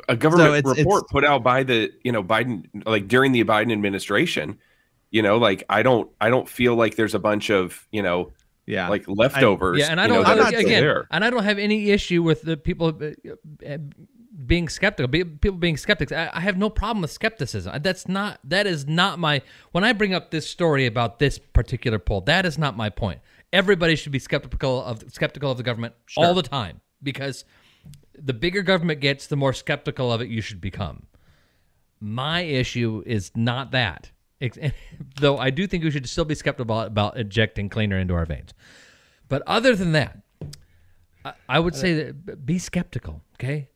[0.09, 3.33] a government So it's- report it's- put out by the, you know, Biden, like during
[3.33, 4.59] the Biden administration,
[5.11, 8.33] you know, like I don't, I don't feel like there's a bunch of, you know,
[8.67, 9.79] yeah, like leftovers.
[9.79, 11.07] Yeah, and I you know, don't are again, there.
[11.11, 13.79] and I don't have any issue with the people uh, uh,
[14.45, 15.09] being skeptical.
[15.09, 17.81] People being skeptics, I, I have no problem with skepticism.
[17.83, 19.43] That's not that is not my
[19.73, 22.23] when I bring up this story about this particular poll.
[22.23, 23.21] That is not my point.
[23.53, 27.45] Everybody should be skeptical of skeptical of the government all the time because
[28.19, 31.07] the bigger government gets, the more skeptical of it you should become.
[32.01, 34.11] My issue is not that.
[35.21, 38.53] Though I do think we should still be skeptical about, injecting cleaner into our veins.
[39.29, 40.19] But other than that,
[41.25, 43.69] I, I would say that be skeptical, okay?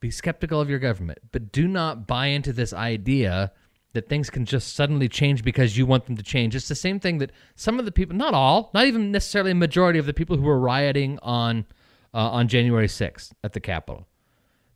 [0.00, 3.52] Be skeptical of your government, but do not buy into this idea
[3.94, 6.54] that things can just suddenly change because you want them to change.
[6.54, 9.56] It's the same thing that some of the people, not all, not even necessarily a
[9.56, 11.66] majority of the people who were rioting on
[12.14, 14.06] uh, on January 6th at the Capitol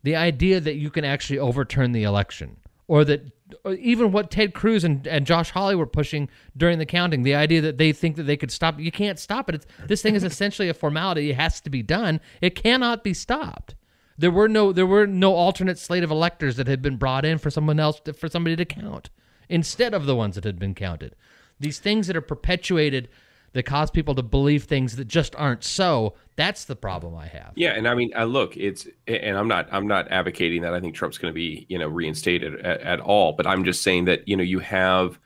[0.03, 2.57] the idea that you can actually overturn the election
[2.87, 6.85] or that Uh, even what ted cruz and, and josh hawley were pushing during the
[6.85, 9.55] counting the idea that they think that they could stop you can't stop it.
[9.55, 11.29] It's, this thing is essentially a formality.
[11.29, 12.19] It has to be done.
[12.41, 13.75] It cannot be stopped.
[14.17, 17.37] There were no there were no alternate slate of electors that had been brought in
[17.37, 19.09] for someone else to, for somebody to count
[19.49, 21.15] instead of the ones that had been counted.
[21.59, 23.09] These things that are perpetuated
[23.53, 27.51] that cause people to believe things that just aren't so that's the problem i have.
[27.55, 30.79] Yeah, and I mean, I look, it's and I'm not I'm not advocating that I
[30.79, 34.05] think Trump's going to be you know reinstated at, at all, but I'm just saying
[34.05, 35.19] that you know you have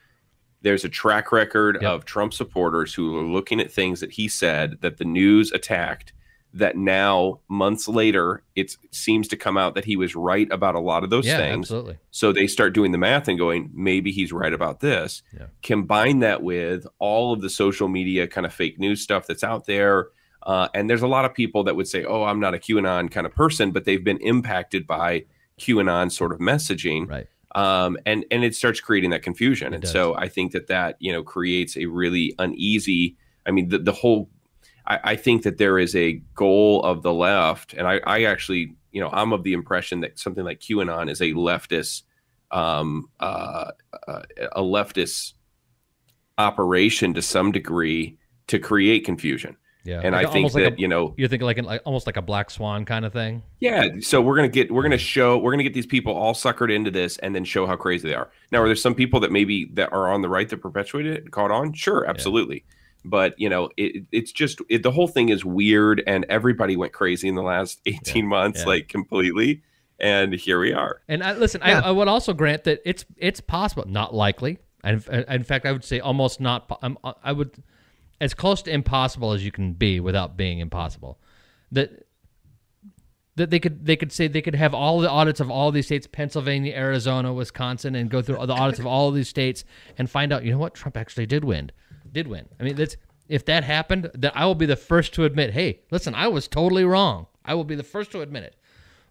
[0.62, 4.80] there's a track record of Trump supporters who are looking at things that he said
[4.82, 6.14] that the news attacked
[6.54, 10.80] that now months later it seems to come out that he was right about a
[10.80, 11.66] lot of those Yeah, things.
[11.66, 11.98] absolutely.
[12.10, 15.22] so they start doing the math and going maybe he's right about this.
[15.62, 19.66] Combine that with all of the social media kind of fake news stuff that's out
[19.66, 20.08] there
[20.44, 23.12] uh, and there's a lot of people that would say oh i'm not a qanon
[23.12, 25.26] kind of person but they've been impacted by
[25.60, 27.10] qanon sort of messaging.
[27.10, 27.28] Right.
[27.56, 29.74] Um, and and it starts creating that confusion.
[29.74, 33.80] And so i think that that you know creates a really uneasy i mean the,
[33.80, 34.30] the whole
[34.88, 38.76] I, I think that there is a goal of the left and I, I actually
[38.92, 42.04] you know i'm of the impression that something like qanon is a leftist
[42.52, 43.72] um, uh,
[44.08, 44.22] uh,
[44.54, 45.34] a leftist
[46.38, 48.18] operation to some degree
[48.48, 51.46] to create confusion Yeah, and like i think that like a- you know you're thinking
[51.46, 53.42] like, an, like almost like a black swan kind of thing.
[53.60, 56.72] yeah, so we're gonna get we're gonna show we're gonna get these people all suckered
[56.74, 58.30] into this and then show how crazy they are.
[58.52, 61.32] Now, are there some people that maybe that are on the right that perpetuated it
[61.32, 61.74] caught on?
[61.74, 62.64] Sure, absolutely.
[63.10, 66.94] But you know, it, it's just it, the whole thing is weird, and everybody went
[66.94, 68.68] crazy in the last eighteen months, yeah.
[68.68, 69.64] like completely.
[70.00, 71.02] And here we are.
[71.08, 71.80] And I, listen, Yeah.
[71.80, 74.60] I, I would also grant that it's it's possible, not likely.
[74.84, 76.68] And in fact, I would say almost not.
[76.82, 77.64] I'm- um, uh, I would
[78.22, 81.20] as close to impossible as you can be without being impossible.
[81.72, 82.08] That
[83.36, 85.86] that they could they could say they could have all the audits of all these
[85.86, 89.64] states, Pennsylvania, Arizona, Wisconsin, and go through the audits of all of these states
[89.98, 91.72] and find out, you know what, Trump actually did win,
[92.14, 92.48] did win.
[92.60, 92.98] I mean, that's
[93.28, 96.48] if that happened, then I will be the first to admit, hey, listen, I was
[96.48, 97.28] totally wrong.
[97.44, 98.56] I will be the first to admit it,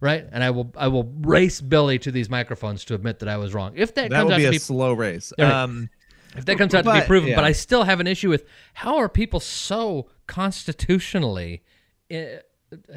[0.01, 0.27] right?
[0.33, 3.55] And I will I will race Billy to these microphones to admit that I was
[3.55, 3.73] wrong.
[3.77, 5.33] If that, That comes out be to a be slow race.
[5.39, 5.51] Right.
[5.51, 5.91] Um,
[6.37, 7.45] if that comes out to be but- proven, but.
[7.45, 8.45] I still have an issue with
[8.75, 11.63] how are people so constitutionally
[12.13, 12.17] uh,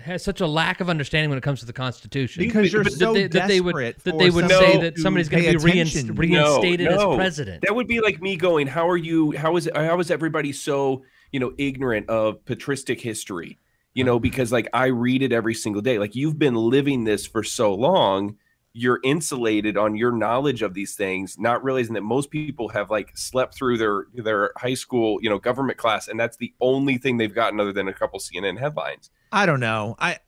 [0.04, 2.94] has such a lack of understanding when it comes to the Constitution Because you're But
[2.94, 5.50] so that they, that they would desperate that they would say that somebody's going to
[5.52, 7.12] be reinst- reinstated No, no.
[7.12, 7.64] as president.
[7.64, 9.32] That would be like me going, "How are you?
[9.32, 13.60] How is how is everybody so you know ignorant of patristic history?
[13.94, 16.00] You know, because like I read it every single day.
[16.00, 18.38] Like you've been living this for so long,
[18.74, 23.12] you're insulated on your knowledge of these things, not realizing that most people have like
[23.16, 27.18] slept through their their high school you know government class, and that's the only thing
[27.18, 29.10] they've gotten other than a couple CNN headlines.
[29.32, 29.96] I don't know.
[30.00, 30.20] I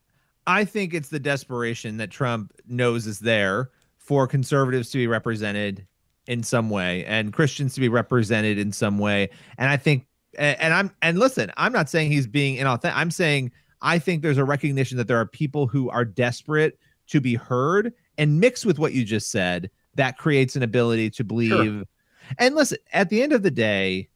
[0.48, 5.86] I think it's the desperation that Trump knows is there for conservatives to be represented
[6.28, 9.30] in some way and Christians to be represented in some way.
[9.58, 10.06] And I think
[10.38, 12.94] and, and I'm and listen, I'm not saying he's being inauthentic.
[12.96, 16.78] I'm saying I think there's a recognition that there are people who are desperate
[17.08, 21.24] to be heard and mixed with what you just said that creates an ability to
[21.24, 21.84] believe.
[22.38, 24.08] And listen, at the end of the day,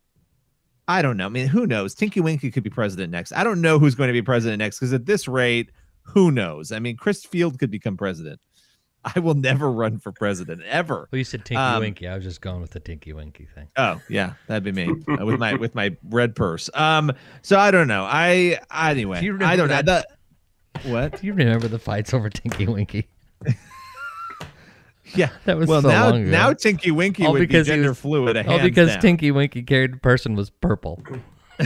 [0.88, 1.26] I don't know.
[1.26, 1.96] I mean, who knows?
[1.96, 3.32] Tinky Winky could be president next.
[3.32, 5.72] I don't know who's going to be president next because at this rate,
[6.04, 6.72] who knows?
[6.72, 8.40] I mean, Chris Field could become president.
[9.16, 11.08] I will never run for president ever.
[11.12, 12.08] Well, you said Tinky Um, Winky.
[12.08, 13.68] I was just going with the Tinky Winky thing.
[13.78, 16.70] Oh yeah, that'd be me uh, with my with my red purse.
[16.74, 17.12] Um,
[17.44, 18.04] so I don't know.
[18.04, 19.78] I anyway, Do you I don't know.
[19.78, 20.04] remember
[20.84, 21.22] The, what?
[21.22, 23.08] Do you remember the fights over Tinky Winky?
[25.16, 26.32] Yeah, That was well so now long ago.
[26.32, 28.38] now Tinky Winky All would because be he gender was- fluid.
[28.48, 29.02] All because down.
[29.02, 31.02] Tinky Winky carried person was purple.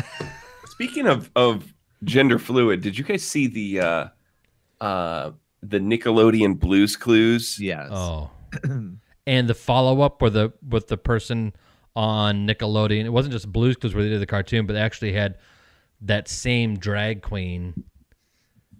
[0.68, 1.74] Speaking of of
[2.04, 4.08] gender fluid, did you guys see the uh
[4.82, 5.32] uh
[5.62, 7.60] the Nickelodeon Blues Clues?
[7.60, 7.90] Yes.
[7.92, 8.30] Oh,
[9.28, 11.54] and the follow up where the with the person
[11.96, 13.04] on Nickelodeon.
[13.06, 15.38] It wasn't just Blues Clues where they did the cartoon, but they actually had
[16.02, 17.84] that same drag queen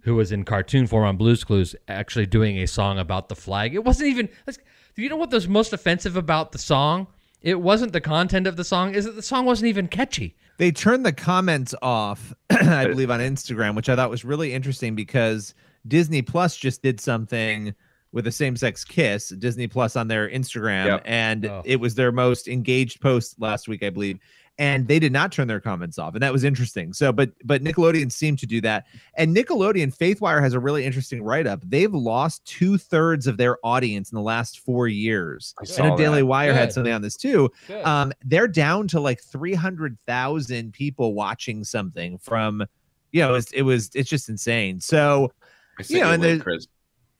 [0.02, 3.74] who was in cartoon form on Blues Clues actually doing a song about the flag.
[3.74, 4.28] It wasn't even.
[4.46, 7.06] Do you know what was most offensive about the song?
[7.42, 8.94] It wasn't the content of the song.
[8.94, 10.36] Is that the song wasn't even catchy.
[10.58, 14.94] they turned the comments off, I believe, on Instagram, which I thought was really interesting
[14.94, 15.54] because
[15.88, 17.74] Disney Plus just did something
[18.12, 19.28] with a same-sex kiss.
[19.30, 21.02] Disney Plus on their Instagram, Yep.
[21.06, 21.62] and Oh.
[21.64, 24.18] it was their most engaged post last week, I believe.
[24.60, 26.92] And they did not turn their comments off, and that was interesting.
[26.92, 31.22] So, but but Nickelodeon seemed to do that, and Nickelodeon Faithwire has a really interesting
[31.22, 31.62] write-up.
[31.64, 35.54] They've lost two thirds of their audience in the last four years.
[35.58, 36.22] I know Daily.
[36.22, 37.50] Wire had something on this too.
[37.68, 37.82] Good.
[37.86, 42.64] Um, they're down to like 300,000 people watching something from,
[43.12, 44.80] you know, it's, it was, it's just insane.
[44.80, 45.32] So
[45.78, 46.66] I You know, and there's-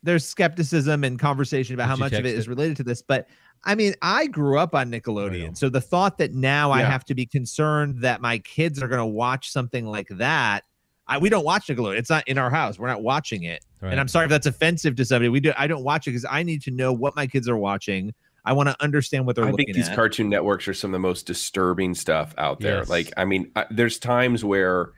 [0.03, 3.03] there's skepticism and conversation about Did how much of text it is related to this.
[3.03, 3.29] But
[3.65, 5.57] I mean, I grew up on Nickelodeon.
[5.57, 9.01] So the thought that now I have to be concerned that my kids are going
[9.01, 10.65] to watch something like that.
[11.07, 11.99] I, we don't watch Nickelodeon.
[11.99, 12.79] It's not in our house.
[12.79, 13.65] We're not watching it.
[13.81, 13.91] Right.
[13.91, 15.29] And I'm sorry if that's offensive to somebody.
[15.29, 15.53] We do.
[15.59, 18.15] I don't watch it because I need to know what my kids are watching.
[18.45, 19.97] I want to understand what they're I looking think these at.
[19.97, 22.79] cartoon networks are some of the most disturbing stuff out there.
[22.79, 22.89] Yes.
[22.89, 24.93] Like, I mean, I, there's times where,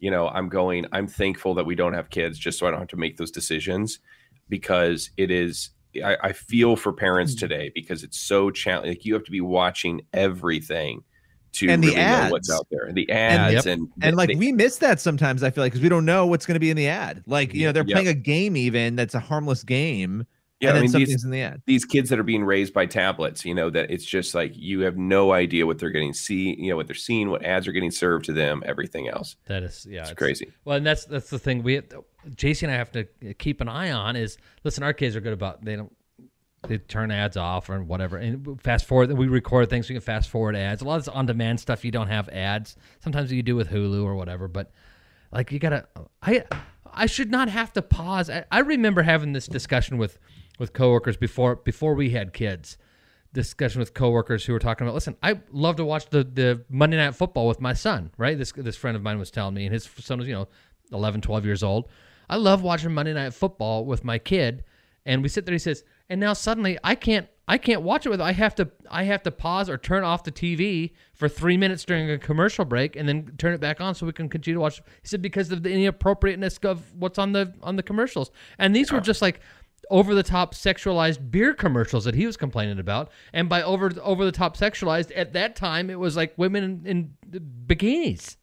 [0.00, 2.80] you know, I'm going, I'm thankful that we don't have kids just so I don't
[2.80, 4.00] have to make those decisions
[4.48, 5.70] because it is,
[6.04, 7.38] I, I feel for parents Hmm.
[7.40, 8.90] today because it's so challenging.
[8.92, 11.02] Like, you have to be watching everything
[11.52, 12.58] to And the really know what's ads.
[12.60, 12.90] out there.
[12.92, 13.66] The And- ads Yep.
[13.78, 16.26] and, and like they- we miss that sometimes i feel like because we don't know
[16.26, 17.94] what's going to be in the ad like you know they're Yep.
[17.94, 20.26] playing a game even that's a harmless game
[20.60, 22.74] yeah, and I mean, something's these, in the ad these kids that are being raised
[22.74, 26.12] by tablets, you know, that it's just like you have no idea what they're getting
[26.12, 29.36] see, you know, what they're seeing, what ads are getting served to them, everything else.
[29.46, 30.50] That is, yeah, It's crazy.
[30.64, 31.80] Well, and that's that's the thing we,
[32.30, 34.82] JC and I have to uh, keep an eye on is listen.
[34.82, 35.94] Our kids are good about they don't
[36.66, 39.12] they turn ads off or whatever, and fast forward.
[39.12, 40.82] We record things you can fast forward ads.
[40.82, 42.76] A lot of this on demand stuff you don't have ads.
[42.98, 44.72] Sometimes you do with Hulu or whatever, but
[45.30, 45.86] like you gotta.
[46.20, 46.44] I
[46.92, 48.28] I should not have to pause.
[48.28, 50.18] I, I remember having this discussion with
[50.58, 52.76] with coworkers before before we had kids.
[53.32, 56.96] Discussion with coworkers who were talking about listen i love to watch the the monday
[56.96, 58.38] night football with my son right?
[58.38, 60.48] This this friend of mine was telling me and his son was you know
[60.92, 61.88] 11 12 years old.
[62.30, 64.64] I love watching monday night football with my kid
[65.04, 68.08] and we sit there he says and now suddenly i can't i can't watch it
[68.08, 71.56] with i have to i have to pause or turn off the tv for three
[71.56, 74.54] minutes during a commercial break and then turn it back on so we can continue
[74.54, 74.80] to watch.
[75.02, 78.30] He said because of the inappropriateness of what's on the on the commercials.
[78.56, 79.00] And these were oh.
[79.00, 79.40] just like
[79.90, 83.10] over the top sexualized beer commercials that he was complaining about.
[83.32, 87.14] And by over over the top sexualized, at that time it was like women in,
[87.30, 88.36] in bikinis.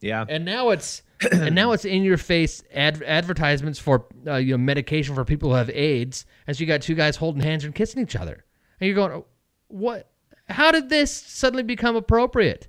[0.00, 4.52] yeah And now it's and now it's in your face ad, advertisements for uh, you
[4.52, 6.26] know medication for people who have AIDS.
[6.46, 8.44] As you got two guys holding hands and kissing each other,
[8.80, 9.22] and you're going,
[9.68, 10.10] what?
[10.48, 12.68] How did this suddenly become appropriate?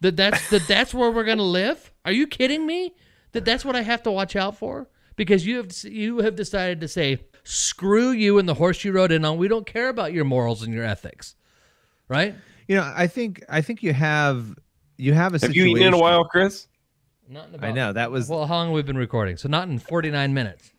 [0.00, 1.92] That that's that that's where we're gonna live?
[2.04, 2.94] Are you kidding me?
[3.32, 4.88] That that's what I have to watch out for?
[5.16, 9.12] Because you have you have decided to say screw you and the horse you rode
[9.12, 9.36] in on.
[9.36, 11.34] We don't care about your morals and your ethics,
[12.08, 12.34] right?
[12.68, 14.54] you know i think i think you have
[14.96, 16.68] you have a Have you eaten in a while, Chris?
[17.28, 19.36] Not in i know that was Well, how long we've we been recording?
[19.36, 20.70] So not in 49 minutes.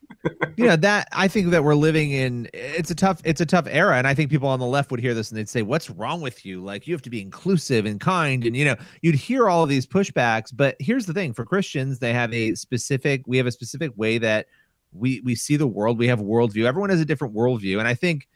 [0.57, 3.68] You know that i think that we're living in it's a tough it's a tough
[3.70, 5.89] era and i think people on the left would hear this and they'd say what's
[5.89, 6.64] wrong with you?
[6.64, 9.70] Like you have to be inclusive and kind and you know you'd hear all of
[9.70, 13.51] these pushbacks but here's the thing for christians they have a specific we have a
[13.51, 14.47] specific way that
[14.91, 16.66] we we see the world we have a worldview.
[16.66, 18.28] Everyone has a different worldview and i think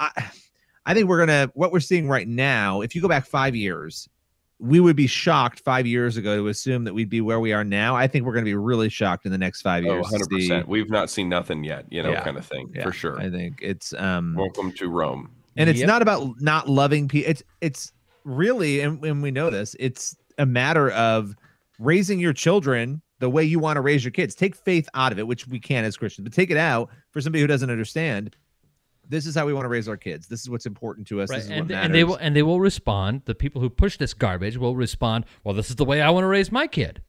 [0.00, 0.10] i
[0.86, 4.08] i think we're gonna what we're seeing right now if you go back five years
[4.62, 7.64] we would be shocked five years ago to assume that we'd be where we are
[7.64, 7.96] now.
[7.96, 10.06] I think we're going to be really shocked in the next five years.
[10.08, 10.40] to 100%.
[10.62, 12.22] see- We've not seen nothing yet, you know, Yeah.
[12.22, 13.18] kind of thing, Yeah, for sure.
[13.20, 15.30] I think it's um Welcome to Rome.
[15.56, 15.88] and it's Yep.
[15.88, 17.28] not about not loving people.
[17.28, 17.92] It's it's
[18.24, 19.74] really, and, and we know this.
[19.80, 21.34] It's a matter of
[21.80, 24.34] raising your children the way you want to raise your kids.
[24.36, 27.20] Take faith out of it, which we can as Christians, but take it out for
[27.20, 28.36] somebody who doesn't understand.
[29.12, 30.26] This is how we want to raise our kids.
[30.26, 31.28] This is what's important to us.
[31.30, 33.22] Right, This is and, and they will and they will respond.
[33.26, 35.26] The people who push this garbage will respond.
[35.44, 37.02] Well, this is the way I want to raise my kid,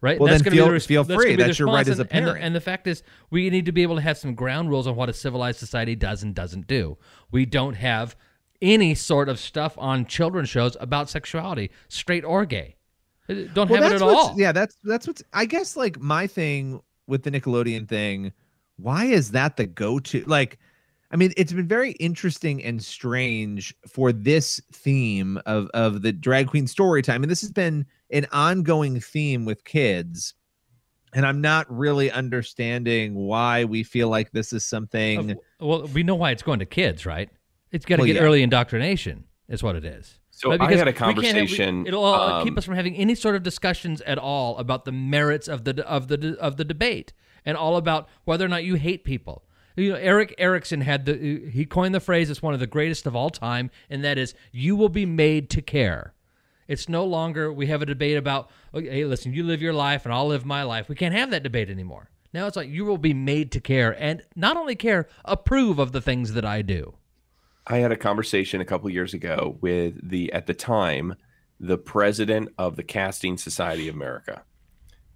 [0.00, 0.20] right?
[0.20, 1.34] Well, That's then feel- the res- feel that's free.
[1.36, 2.44] That's your right as a And- and the- parent.
[2.44, 4.96] And the fact is, we need to be able to have some ground rules on
[4.96, 6.98] what a civilized society does and doesn't do.
[7.30, 8.14] We don't have
[8.62, 12.76] any sort of stuff on children's shows about sexuality, straight or gay.
[13.28, 14.34] Uh, don't Well, have it at all.
[14.38, 15.22] Yeah, that's that's what's.
[15.32, 18.32] I guess like my thing with the Nickelodeon thing.
[18.76, 20.22] Why is that the go-to?
[20.26, 20.58] Like,
[21.10, 26.48] I mean, it's been very interesting and strange for this theme of of the drag
[26.48, 30.34] queen story time, and this has been an ongoing theme with kids.
[31.14, 35.30] And I'm not really understanding why we feel like this is something.
[35.30, 37.30] Of- well, we know why it's going to kids, right?
[37.72, 38.22] It's got to Well, get yeah.
[38.22, 40.18] early indoctrination, is what it is.
[40.30, 40.60] So Right?
[40.60, 43.34] I had a we we- conversation, it'll uh, keep um, us from having any sort
[43.36, 47.14] of discussions at all about the merits of the of the of the debate,
[47.46, 49.44] and all about whether or not you hate people.
[49.76, 53.06] You know, Erick Erickson had the he coined the phrase It's one of the greatest
[53.06, 56.14] of all time, and that is "you will be made to care."
[56.66, 60.04] It's no longer we have a debate about, okay, hey, listen, you live your life
[60.04, 60.88] and I'll live my life.
[60.88, 62.10] We can't have that debate anymore.
[62.32, 65.92] Now it's like you will be made to care, and not only care, approve of
[65.92, 66.94] the things that I do.
[67.66, 71.14] I had a conversation a couple years ago with the at the time
[71.58, 74.42] the president of the Casting Society of America.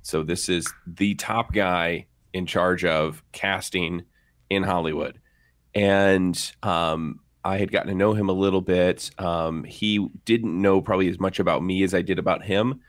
[0.02, 4.04] So this is the top guy in charge of casting
[4.50, 5.18] in Hollywood,
[5.74, 9.10] and um, I had gotten to know him a little bit.
[9.18, 12.80] Um, he didn't know probably as much about me as I did about him.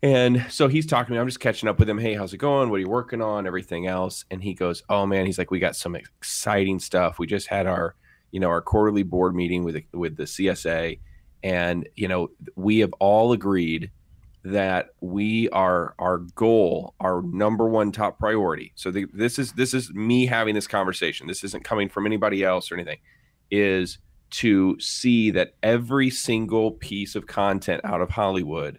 [0.00, 1.18] And so he's talking to me.
[1.18, 1.98] I'm just catching up with him.
[1.98, 2.70] Hey, how's it going?
[2.70, 3.48] What are you working on?
[3.48, 4.24] Everything else.
[4.30, 7.18] And he goes, Oh man, he's like, we got some exciting stuff.
[7.18, 7.96] We just had our,
[8.30, 11.00] you know, our quarterly board meeting with with the CSA,
[11.42, 13.90] and you know, we have all agreed
[14.52, 18.72] that we are our goal, our number one top priority.
[18.76, 21.26] So the, this is this is me having this conversation.
[21.26, 22.98] This isn't coming from anybody else or anything.
[23.50, 23.98] Is
[24.30, 28.78] to see that every single piece of content out of Hollywood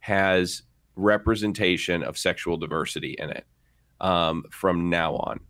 [0.00, 0.62] has
[0.96, 3.44] representation of sexual diversity in it
[4.00, 5.40] um, from now on.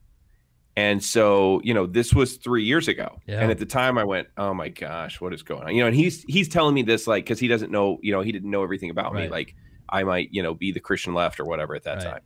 [0.77, 3.21] And so, you know, this was three years ago.
[3.27, 3.41] Yeah.
[3.41, 5.75] And at the time I went, oh my gosh, what is going on?
[5.75, 8.23] You know, and he's he's telling me this like because he doesn't know, you know,
[8.23, 9.29] he didn't know everything about me.
[9.29, 9.55] Like
[9.89, 12.05] I might, you know, be the Christian left or whatever at that Right.
[12.05, 12.21] time.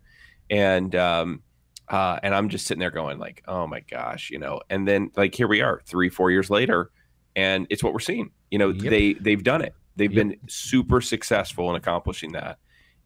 [0.50, 1.42] And um
[1.88, 5.10] uh and I'm just sitting there going, like, oh my gosh, you know, and then
[5.16, 6.90] like here we are, three, four years later,
[7.36, 8.30] and it's what we're seeing.
[8.50, 8.90] You know, Yep.
[8.90, 9.74] they they've done it.
[9.96, 10.26] They've Yep.
[10.28, 12.58] been super successful in accomplishing that.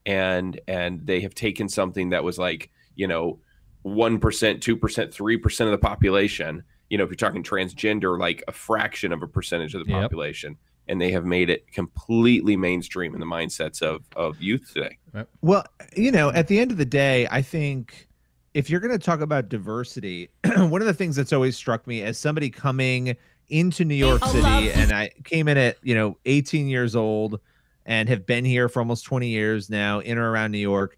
[0.06, 3.40] And and they have taken something that was like, you know,
[3.82, 6.62] one percent, two percent, three percent of the population.
[6.90, 10.02] You know, if you're talking transgender, like a fraction of a percentage of the Yep.
[10.02, 10.56] population,
[10.88, 14.98] and they have made it completely mainstream in the mindsets of of youth today.
[15.40, 15.64] Well,
[15.96, 18.08] you know, at the end of the day, I think
[18.54, 22.02] if you're going to talk about diversity, one of the things that's always struck me
[22.02, 23.16] as somebody coming
[23.48, 27.40] into New York City, and I came in at, you know, 18 years old
[27.84, 30.96] and have been here for almost 20 years now in or around New York.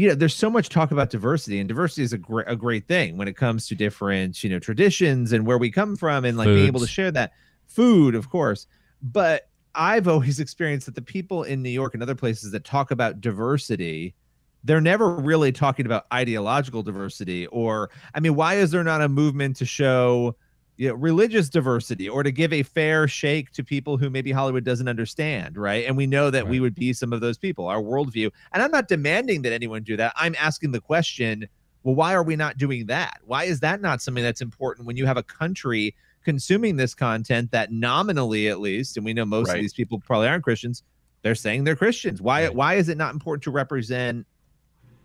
[0.00, 2.88] You know, there's so much talk about diversity, and diversity is a great a great
[2.88, 6.38] thing when it comes to different, you know, traditions and where we come from, and
[6.38, 7.32] like being able to share that
[7.66, 8.66] food, of course.
[9.02, 12.92] But I've always experienced that the people in New York and other places that talk
[12.92, 14.14] about diversity,
[14.64, 19.08] they're never really talking about ideological diversity or I mean, why is there not a
[19.10, 20.34] movement to show
[20.80, 24.64] you know, religious diversity or to give a fair shake to people who maybe Hollywood
[24.64, 25.84] doesn't understand, right?
[25.86, 28.30] And we know that we would be some of those people, our worldview.
[28.54, 30.14] And I'm not demanding that anyone do that.
[30.16, 31.46] I'm asking the question,
[31.82, 33.18] well, why are we not doing that?
[33.24, 37.50] Why is that not something that's important when you have a country consuming this content
[37.50, 39.56] that nominally at least, and we know most Right.
[39.56, 40.82] of these people probably aren't Christians,
[41.20, 42.22] they're saying they're Christians.
[42.22, 42.54] Why Right.
[42.54, 44.26] why is it not important to represent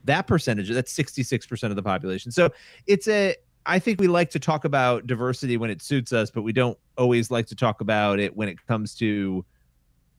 [0.06, 0.70] that percentage?
[0.70, 2.32] That's 66% of the population.
[2.32, 2.52] So
[2.88, 3.36] it's a
[3.66, 6.78] I think we like to talk about diversity when it suits us, but we don't
[6.98, 9.46] always like to talk about it when it comes to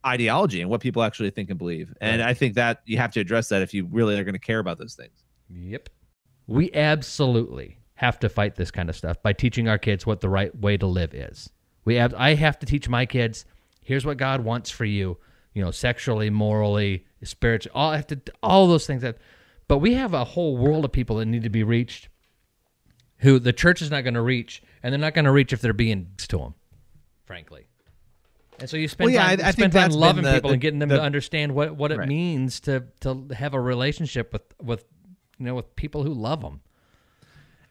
[0.05, 1.93] ideology and what people actually think and believe.
[2.01, 4.41] And I think that you have to address that if you really are going to
[4.41, 5.25] care about those things.
[5.51, 5.89] Yep.
[6.47, 10.29] We absolutely have to fight this kind of stuff by teaching our kids what the
[10.29, 11.51] right way to live is.
[11.85, 13.45] We have I have to teach my kids
[13.83, 15.17] here's what God wants for you,
[15.55, 19.19] you know, sexually, morally, spiritually, all I have to all those things that
[19.69, 22.09] but we have a whole world of people that need to be reached
[23.19, 25.61] who the church is not going to reach and they're not going to reach if
[25.61, 26.55] they're being to them,
[27.25, 27.67] frankly.
[28.59, 30.55] And so you spend Well, yeah, time, I- I spend time loving the- people the-
[30.55, 32.09] and getting them the- to understand what, what it Right.
[32.09, 34.85] means to to have a relationship with with
[35.39, 36.61] you know with people who love them.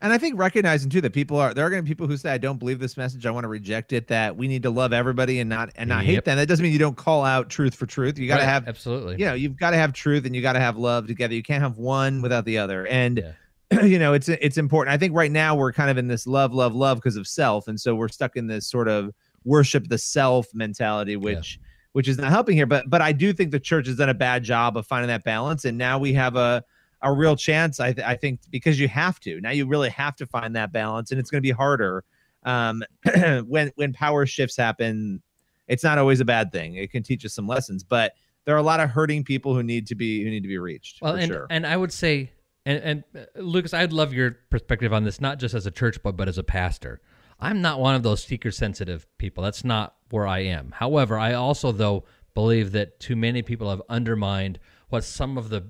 [0.02, 2.18] And I think recognizing too that people are there are going to be people who
[2.18, 4.10] say I don't believe this message, I want to reject it.
[4.10, 6.38] That we need to love everybody and not and not hate them.
[6.38, 8.20] That doesn't mean you don't call out truth for truth.
[8.20, 9.16] You got to Right, have absolutely.
[9.18, 11.34] you know you've got to have truth and you got to have love together.
[11.34, 12.86] You can't have one without the other.
[12.86, 13.34] And
[13.84, 14.94] you know it's it's important.
[14.94, 17.68] I think right now we're kind of in this love, love, love because of self,
[17.68, 19.12] and so we're stuck in this sort of
[19.44, 21.60] worship the self mentality, which
[21.94, 22.66] which is not helping here.
[22.66, 25.24] But but I do think the church has done a bad job of finding that
[25.24, 26.64] balance, and now we have a
[27.02, 27.80] a real chance.
[27.80, 30.72] I th- I think because you have to now you really have to find that
[30.72, 32.04] balance, and it's going to be harder
[32.44, 32.84] um,
[33.48, 35.22] when when power shifts happen.
[35.68, 36.76] It's not always a bad thing.
[36.76, 38.14] It can teach us some lessons, but
[38.46, 40.60] there are a lot of hurting people who need to be who need to be
[40.60, 41.02] reached.
[41.02, 41.48] Well, and sure.
[41.50, 42.30] and I would say,
[42.66, 46.02] and and uh, Lucas, I'd love your perspective on this, not just as a church
[46.02, 47.02] boy, but as a pastor.
[47.40, 49.44] I'm not one of those seeker sensitive people.
[49.44, 50.72] That's not where I am.
[50.72, 54.60] However, I also though believe that too many people have undermined
[54.90, 55.66] what some of the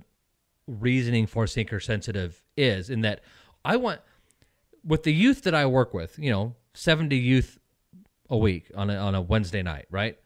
[0.68, 2.90] reasoning for seeker sensitive is.
[2.90, 3.22] In that,
[3.64, 4.02] I want
[4.84, 7.60] with the youth that I work with, you know, 70 youth
[8.30, 10.18] a week on a, on a Wednesday night, right?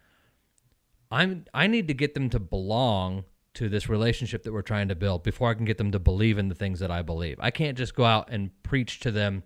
[1.11, 3.23] I'm I need to get them to belong
[3.59, 6.37] to this relationship that we're trying to build before I can get them to believe
[6.37, 7.37] in the things that I believe.
[7.41, 9.43] I can't just go out and preach to them,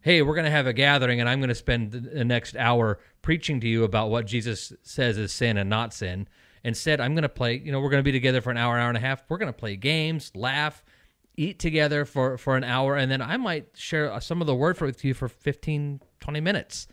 [0.00, 3.00] "Hey, we're going to have a gathering and I'm going to spend the- next hour
[3.20, 6.28] preaching to you about what Jesus says is sin and not sin."
[6.62, 8.78] Instead, I'm going to play, you know, we're going to be together for an hour,
[8.78, 9.24] hour and a half.
[9.28, 10.84] We're going to play games, laugh,
[11.36, 14.54] eat together for for an hour and then I might share uh, some of the
[14.54, 16.88] word for with you for 15 20 minutes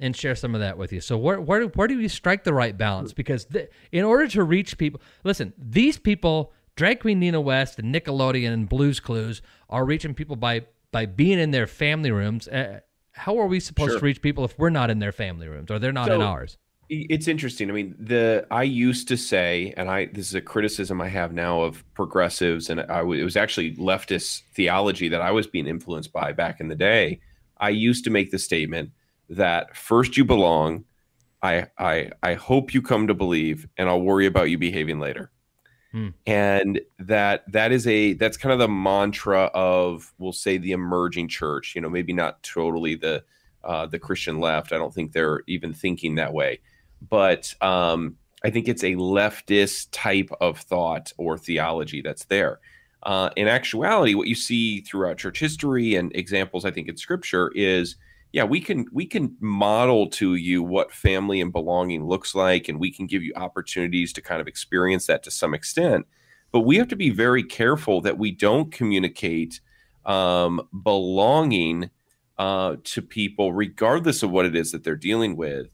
[0.00, 1.00] and share some of that with you.
[1.00, 3.12] So where where where do we strike the right balance?
[3.12, 7.94] Because th- in order to reach people, listen, these people, drag queen Nina West and
[7.94, 12.48] Nickelodeon and Blues Clues, are reaching people by by being in their family rooms.
[12.48, 12.80] Uh,
[13.12, 14.00] how are we supposed Sure.
[14.00, 16.58] to reach people if we're not in their family rooms or they're not in ours?
[16.88, 17.68] It's interesting.
[17.68, 21.32] I mean, the I used to say, and I this is a criticism I have
[21.32, 25.66] now of progressives, and I w- it was actually leftist theology that I was being
[25.66, 27.20] influenced by back in the day.
[27.58, 28.90] I used to make the statement
[29.28, 30.84] that first you belong.
[31.42, 35.30] I I I hope you come to believe, and I'll worry about you behaving later.
[35.92, 36.08] Hmm.
[36.26, 41.28] And that that is a that's kind of the mantra of we'll say the emerging
[41.28, 41.74] church.
[41.74, 43.24] You know, maybe not totally the
[43.64, 44.72] uh, the Christian left.
[44.72, 46.60] I don't think they're even thinking that way,
[47.08, 52.60] but um, I think it's a leftist type of thought or theology that's there.
[53.02, 57.52] Uh, in actuality, what you see throughout church history and examples, I think in Scripture,
[57.54, 57.96] is
[58.36, 62.78] yeah, we can we can model to you what family and belonging looks like, and
[62.78, 66.06] we can give you opportunities to kind of experience that to some extent.
[66.52, 69.62] But we have to be very careful that we don't communicate
[70.04, 71.88] um, belonging
[72.36, 75.68] uh, to people, regardless of what it is that they're dealing with,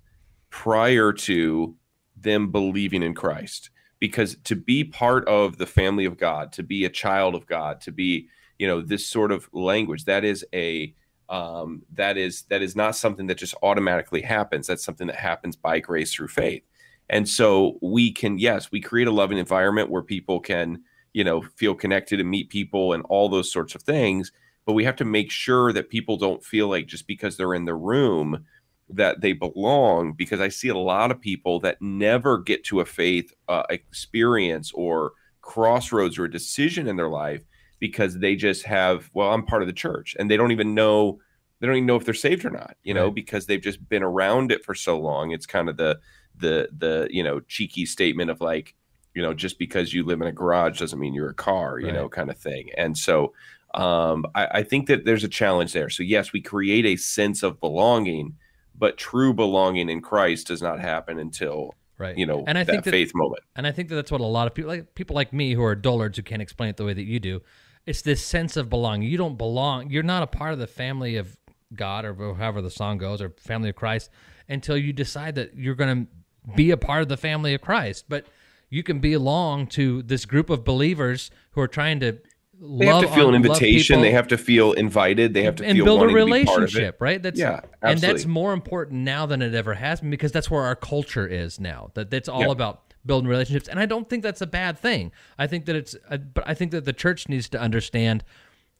[0.48, 1.74] prior to
[2.16, 3.70] them believing in Christ.
[3.98, 7.80] Because to be part of the family of God, to be a child of God,
[7.80, 8.28] to be,
[8.60, 10.94] you know, this sort of language, that is a
[11.32, 14.66] um, that is that is not something that just automatically happens.
[14.66, 16.62] That's something that happens by grace through faith.
[17.08, 20.82] And so we can, yes, we create a loving environment where people can,
[21.14, 24.30] you know, feel connected and meet people and all those sorts of things.
[24.66, 27.64] But we have to make sure that people don't feel like just because they're in
[27.64, 28.44] the room
[28.90, 30.12] that they belong.
[30.12, 34.70] Because I see a lot of people that never get to a faith uh, experience
[34.74, 37.42] or crossroads or a decision in their life
[37.82, 41.18] because they just have, well, I'm part of the church and they don't even know
[41.58, 43.14] they don't even know if they're saved or not, you know, Right.
[43.14, 45.32] because they've just been around it for so long.
[45.32, 45.98] It's kind of the
[46.36, 48.74] the the you know cheeky statement of like,
[49.14, 51.90] you know, just because you live in a garage doesn't mean you're a car, you
[51.92, 52.70] know, kind of thing.
[52.76, 53.32] And so
[53.74, 55.90] um, I, I think that there's a challenge there.
[55.90, 58.36] So yes, we create a sense of belonging,
[58.78, 62.18] but true belonging in Christ does not happen until Right.
[62.18, 63.42] you know And I that think that- faith moment.
[63.54, 65.62] And I think that that's what a lot of people, like people like me who
[65.62, 67.40] are dullards who can't explain it the way that you do,
[67.86, 69.08] it's this sense of belonging.
[69.08, 69.90] You don't belong.
[69.90, 71.36] You're not a part of the family of
[71.74, 74.10] God or however the song goes or family of Christ
[74.48, 78.04] until you decide that you're going to be a part of the family of Christ.
[78.08, 78.26] But
[78.68, 83.10] you can belong to this group of believers who are trying to They love have
[83.10, 84.00] to feel on- an invitation.
[84.00, 85.34] They have to feel invited.
[85.34, 86.72] They have to and feel build a wanting to be part of it.
[86.72, 87.22] relationship, right?
[87.22, 90.62] That's yeah, and that's more important now than it ever has been because that's where
[90.62, 91.90] our culture is now.
[91.94, 92.50] That that's all Yeah.
[92.52, 95.12] about building relationships, and I don't think that's a bad thing.
[95.38, 98.24] I think that it's, uh, but I think that the church needs to understand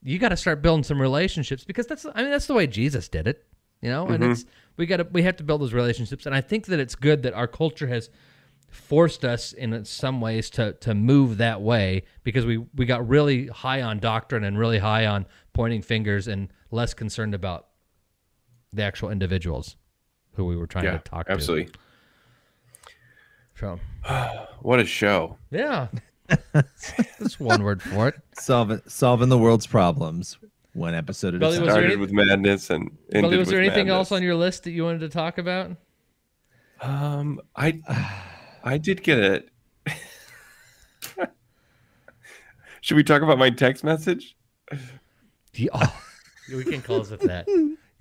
[0.01, 3.07] you got to start building some relationships because that's I mean that's the way Jesus
[3.07, 3.45] did it,
[3.81, 4.07] you know.
[4.07, 4.31] And Mhm.
[4.31, 4.45] it's
[4.77, 7.23] we got to we have to build those relationships, and I think that it's good
[7.23, 8.09] that our culture has
[8.69, 13.47] forced us in some ways to to move that way because we we got really
[13.47, 17.67] high on doctrine and really high on pointing fingers and less concerned about
[18.73, 19.75] the actual individuals
[20.33, 21.33] who we were trying Yeah, to talk to.
[21.33, 21.71] absolutely.
[23.59, 23.79] So,
[24.61, 25.37] what a show!
[25.51, 25.87] yeah,
[26.53, 28.15] that's one word for it.
[28.37, 30.37] Solving solving the world's problems.
[30.73, 31.67] one episode at Billy, a was time.
[31.67, 34.35] there Started any- with madness and ended Billy, was there with anything else on your
[34.35, 35.71] list that you wanted to talk about?
[36.81, 37.79] Um, I
[38.63, 39.49] I did get it.
[42.81, 44.35] Should we talk about my text message?
[45.55, 45.95] Yeah, oh,
[46.51, 47.47] we can close with that.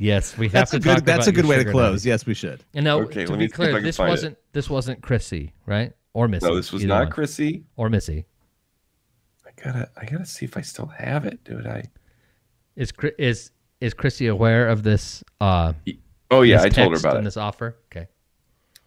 [0.03, 0.97] Yes, we have That's to a good.
[0.97, 2.03] talk That's about a good way to close.
[2.03, 2.11] daddy.
[2.11, 2.65] Yes, we should.
[2.75, 5.01] And now, Okay, to let be me see if I clear, this wasn't this wasn't
[5.03, 5.93] Chrissy, right?
[6.13, 6.47] Or Missy.
[6.47, 7.11] No, this was not one.
[7.13, 7.65] Chrissy.
[7.77, 8.27] or Missy.
[9.47, 11.67] I gotta I gotta see if I still have it, dude.
[11.67, 11.85] I
[12.75, 15.23] Is Chri- is is Chrissy aware of this?
[15.41, 15.73] Uh,
[16.33, 17.29] oh yeah, I this told her about and it.
[17.29, 17.77] This offer.
[17.87, 18.09] Okay,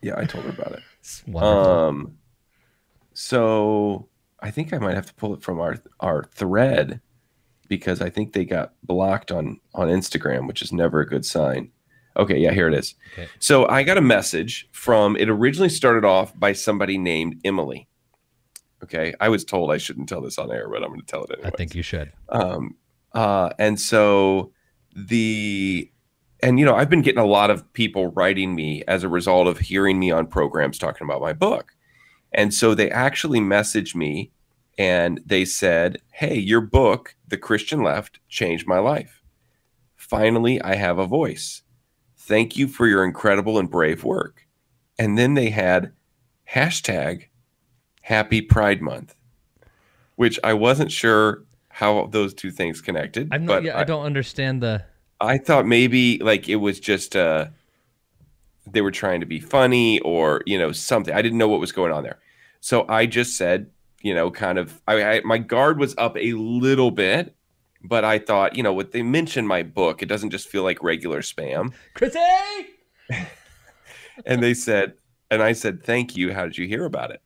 [0.01, 0.79] Yeah, I told her about it.
[0.99, 1.71] it's wonderful.
[1.71, 2.17] Um,
[3.13, 4.09] so
[4.41, 6.99] I think I might have to pull it from our our thread
[7.67, 11.71] because I think they got blocked on on Instagram, which is never a good sign.
[12.17, 12.95] Okay, yeah, here it is.
[13.13, 13.27] Okay.
[13.39, 15.15] So I got a message from.
[15.17, 17.87] It originally started off by somebody named Emily.
[18.83, 21.23] Okay, I was told I shouldn't tell this on air, but I'm going to tell
[21.23, 21.47] it anyway.
[21.47, 22.11] I think you should.
[22.29, 22.75] Um,
[23.13, 24.51] uh, and so
[24.95, 25.89] the,
[26.43, 29.47] and you know, I've been getting a lot of people writing me as a result
[29.47, 31.71] of hearing me on programs talking about my book.
[32.33, 34.31] And so they actually messaged me
[34.77, 39.21] and they said, Hey, your book, The Christian Left, changed my life.
[39.95, 41.63] Finally, I have a voice.
[42.17, 44.47] Thank you for your incredible and brave work.
[44.97, 45.93] And then they had
[46.51, 47.25] hashtag
[48.01, 49.15] Happy Pride Month,
[50.15, 53.29] which I wasn't sure how those two things connected.
[53.31, 53.55] I'm not.
[53.55, 54.85] but Yeah, I, don't understand the.
[55.19, 57.47] I thought maybe like it was just uh
[58.65, 61.13] they were trying to be funny or you know something.
[61.13, 62.19] I didn't know what was going on there.
[62.61, 63.69] So I just said,
[64.05, 67.35] you know, kind of I, I my guard was up a little bit,
[67.83, 70.83] but I thought, you know, what they mentioned my book, it doesn't just feel like
[70.83, 71.73] regular spam.
[71.95, 72.19] Chrissy.
[74.25, 74.93] And they said,
[75.29, 76.33] and I said, "Thank you.
[76.33, 77.21] How did you hear about it?"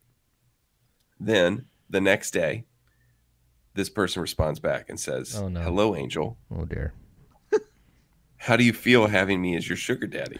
[1.20, 2.64] Then the next day,
[3.76, 5.62] this person responds back and says, Oh, no.
[5.62, 6.40] "Hello, Angel.
[6.50, 6.96] Oh dear.
[8.38, 10.40] How do you feel having me as your sugar daddy?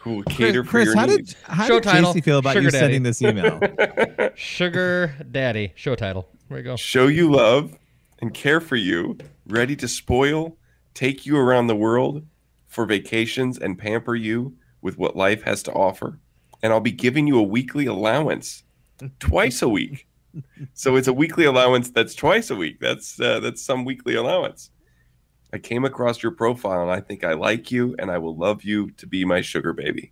[0.00, 2.38] Who will cater for Chris, your how needs?" did how Show did title, Casey feel
[2.38, 2.78] about you Daddy.
[2.78, 3.60] sending this email?
[4.36, 5.72] Sugar Daddy.
[5.74, 6.28] Show title.
[6.48, 6.76] There you go.
[6.76, 7.76] Show you love
[8.20, 10.56] and care for you, ready to spoil,
[10.94, 12.24] take you around the world
[12.66, 16.18] for vacations and pamper you with what life has to offer.
[16.62, 18.62] And I'll be giving you a weekly allowance
[19.20, 20.06] twice a week.
[20.74, 22.78] So it's a weekly allowance that's twice a week.
[22.80, 24.70] That's uh, that's some weekly allowance.
[25.52, 28.64] I came across your profile and I think I like you and I will love
[28.64, 30.10] you to be my sugar baby.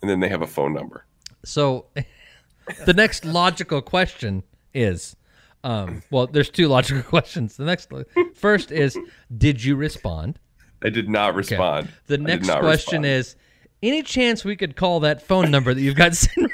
[0.00, 1.04] And then they have a phone number.
[1.44, 1.86] So,
[2.86, 5.16] the next logical question is,
[5.64, 7.56] um, well, there's two logical questions.
[7.56, 7.90] The next,
[8.34, 8.98] first is,
[9.36, 10.38] did you respond?
[10.82, 11.88] I did not respond.
[12.06, 13.06] The next question respond.
[13.06, 13.36] is,
[13.82, 16.48] any chance we could call that phone number that you've got sitting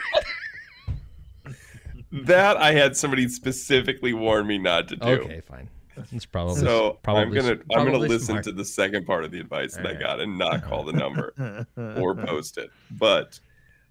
[2.13, 5.07] That I had somebody specifically warn me not to do.
[5.07, 5.69] Okay, fine.
[6.13, 8.45] It's probably so probably, I'm gonna I'm gonna listen smart.
[8.45, 11.67] to the second part of the advice that I got and not call the number
[11.77, 12.71] or post it.
[12.91, 13.39] But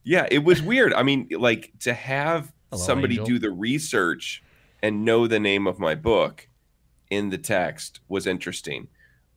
[0.04, 0.94] yeah, it was weird.
[0.94, 3.26] I mean, like to have Hello, somebody Angel.
[3.26, 4.44] do the research
[4.82, 6.48] and know the name of my book
[7.10, 8.88] in the text was interesting.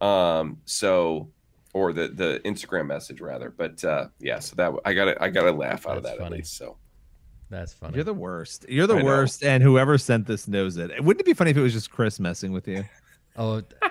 [0.00, 1.30] Um, so
[1.76, 3.50] or the the Instagram message rather.
[3.50, 6.26] But uh, yeah, so that I got I got to laugh out of that funny.
[6.26, 6.56] at least.
[6.56, 6.78] So
[7.48, 7.94] That's funny.
[7.94, 8.66] You're the worst.
[8.68, 9.04] You're the I know.
[9.04, 10.90] worst, and whoever sent this knows it.
[11.02, 12.84] Wouldn't it be funny if it was just Chris messing with you?
[13.38, 13.90] Oh, I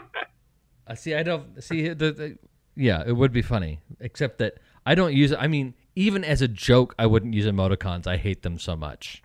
[0.88, 1.14] uh, see.
[1.14, 2.38] I don't see the, the.
[2.76, 4.56] Yeah, it would be funny, except that
[4.88, 5.32] I don't use.
[5.38, 8.08] I mean, even as a joke, I wouldn't use emoticons.
[8.08, 9.22] I hate them so much.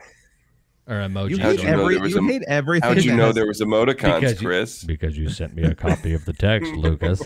[0.86, 1.30] Or emojis.
[1.30, 1.96] You hate every.
[1.98, 2.88] there You a- hate everything.
[2.94, 4.84] how'd you know has- there was emoticons, Because you- Chris?
[4.84, 7.22] because you sent me a copy of the text, Lucas.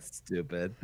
[0.00, 0.74] Stupid.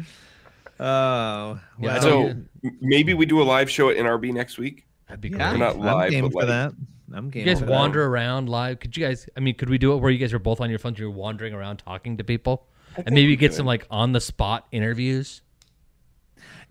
[0.80, 2.48] Oh, Yeah, well, so don't-
[2.80, 4.86] maybe we do a live show at NRB next week.
[5.08, 5.58] That'd be yeah, great.
[5.58, 6.72] not I'm game but for like- that.
[7.14, 7.46] I'm game.
[7.46, 7.72] You guys for that.
[7.72, 8.80] wander around live.
[8.80, 9.26] Could you guys?
[9.36, 10.98] I mean, could we do it where you guys are both on your phones?
[10.98, 12.66] You're wandering around talking to people,
[12.96, 13.56] and maybe we get could.
[13.56, 15.40] some like on the spot interviews.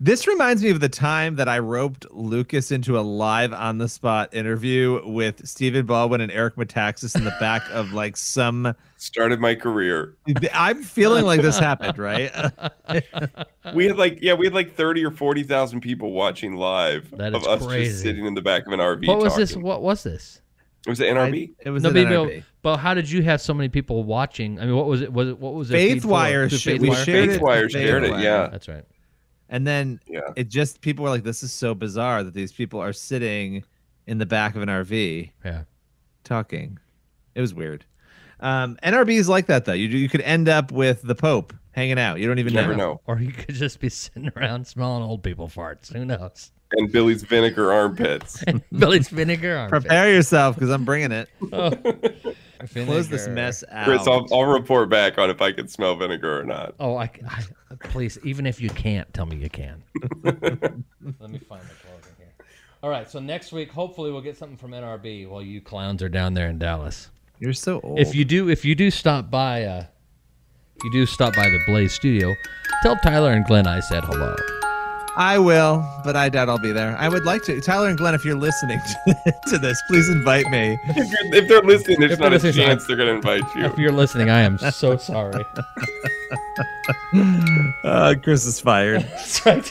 [0.00, 3.88] This reminds me of the time that I roped Lucas into a live on the
[3.88, 8.74] spot interview with Stephen Baldwin and Eric Metaxas in the back of like some.
[8.96, 10.16] Started my career.
[10.54, 12.30] I'm feeling like this happened, right?
[13.74, 17.34] We had like yeah, we had like thirty or forty thousand people watching live That
[17.34, 17.90] of us crazy.
[17.90, 19.06] just sitting in the back of an RV.
[19.06, 19.54] What was this?
[19.56, 20.40] What was this?
[20.86, 21.50] It was at NRB.
[21.60, 22.44] it was No, an maybe, NRB.
[22.62, 24.58] but how did you have so many people watching?
[24.58, 25.12] I mean, what was it?
[25.12, 25.74] Was it what was it?
[25.74, 26.08] feed for?
[26.08, 26.48] Faithwire.
[26.48, 27.04] Through sh- we Faithwire?
[27.04, 27.40] shared it.
[27.42, 28.48] Faithwire to shared it, yeah.
[28.50, 28.84] That's right.
[29.48, 30.20] And then Yeah.
[30.36, 33.64] it just people were like, "This is so bizarre that these people are sitting
[34.06, 35.62] in the back of an RV Yeah.
[36.24, 36.78] talking."
[37.34, 37.84] It was weird.
[38.40, 39.72] Um, NRB is like that though.
[39.72, 42.18] You you could end up with the Pope hanging out.
[42.18, 42.92] You don't even You never know.
[42.94, 43.00] know.
[43.06, 45.92] Or you could just be sitting around smelling old people farts.
[45.92, 46.52] Who knows?
[46.72, 48.42] And Billy's vinegar armpits.
[48.46, 49.82] and Billy's vinegar armpit.
[49.82, 51.28] Prepare yourself because I'm bringing it.
[52.60, 52.74] Oh.
[52.84, 53.84] Close this mess out.
[53.84, 56.74] Chris, I'll, I'll report back on if I can smell vinegar or not.
[56.80, 57.44] Oh, I, I
[57.84, 59.80] please, even if you can't, tell me you can.
[60.24, 62.32] Let me find the closing here.
[62.82, 66.08] All right, so next week, hopefully, we'll get something from NRB while you clowns are
[66.08, 67.10] down there in Dallas.
[67.38, 68.00] You're so old.
[68.00, 69.84] If you do, if you do stop by, uh,
[70.78, 72.36] if you do stop by the Blaze Studio,
[72.82, 74.36] tell Tyler and Glenn I said hello.
[75.16, 76.96] I will, but I doubt I'll be there.
[76.96, 77.60] I would like to.
[77.60, 80.78] Tyler and Glenn, if you're listening to, to this, please invite me.
[80.90, 83.42] If, if they're listening, there's If not a listening, chance I- they're going to invite
[83.56, 83.64] you.
[83.64, 85.44] If you're listening, I am so sorry.
[87.82, 89.02] Uh, Chris is fired.
[89.02, 89.64] That's right.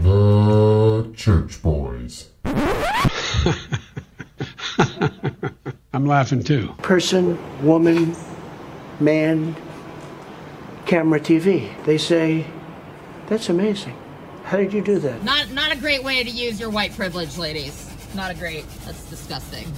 [0.00, 2.28] The Church Boys.
[5.94, 6.74] I'm laughing too.
[6.78, 8.16] Person, woman,
[8.98, 9.54] man,
[10.86, 11.70] camera, TV.
[11.84, 12.44] They say,
[13.28, 13.96] that's amazing.
[14.42, 15.22] How did you do that?
[15.22, 17.88] Not not a great way to use your white privilege, ladies.
[18.12, 18.68] Not a great.
[18.84, 19.72] That's disgusting.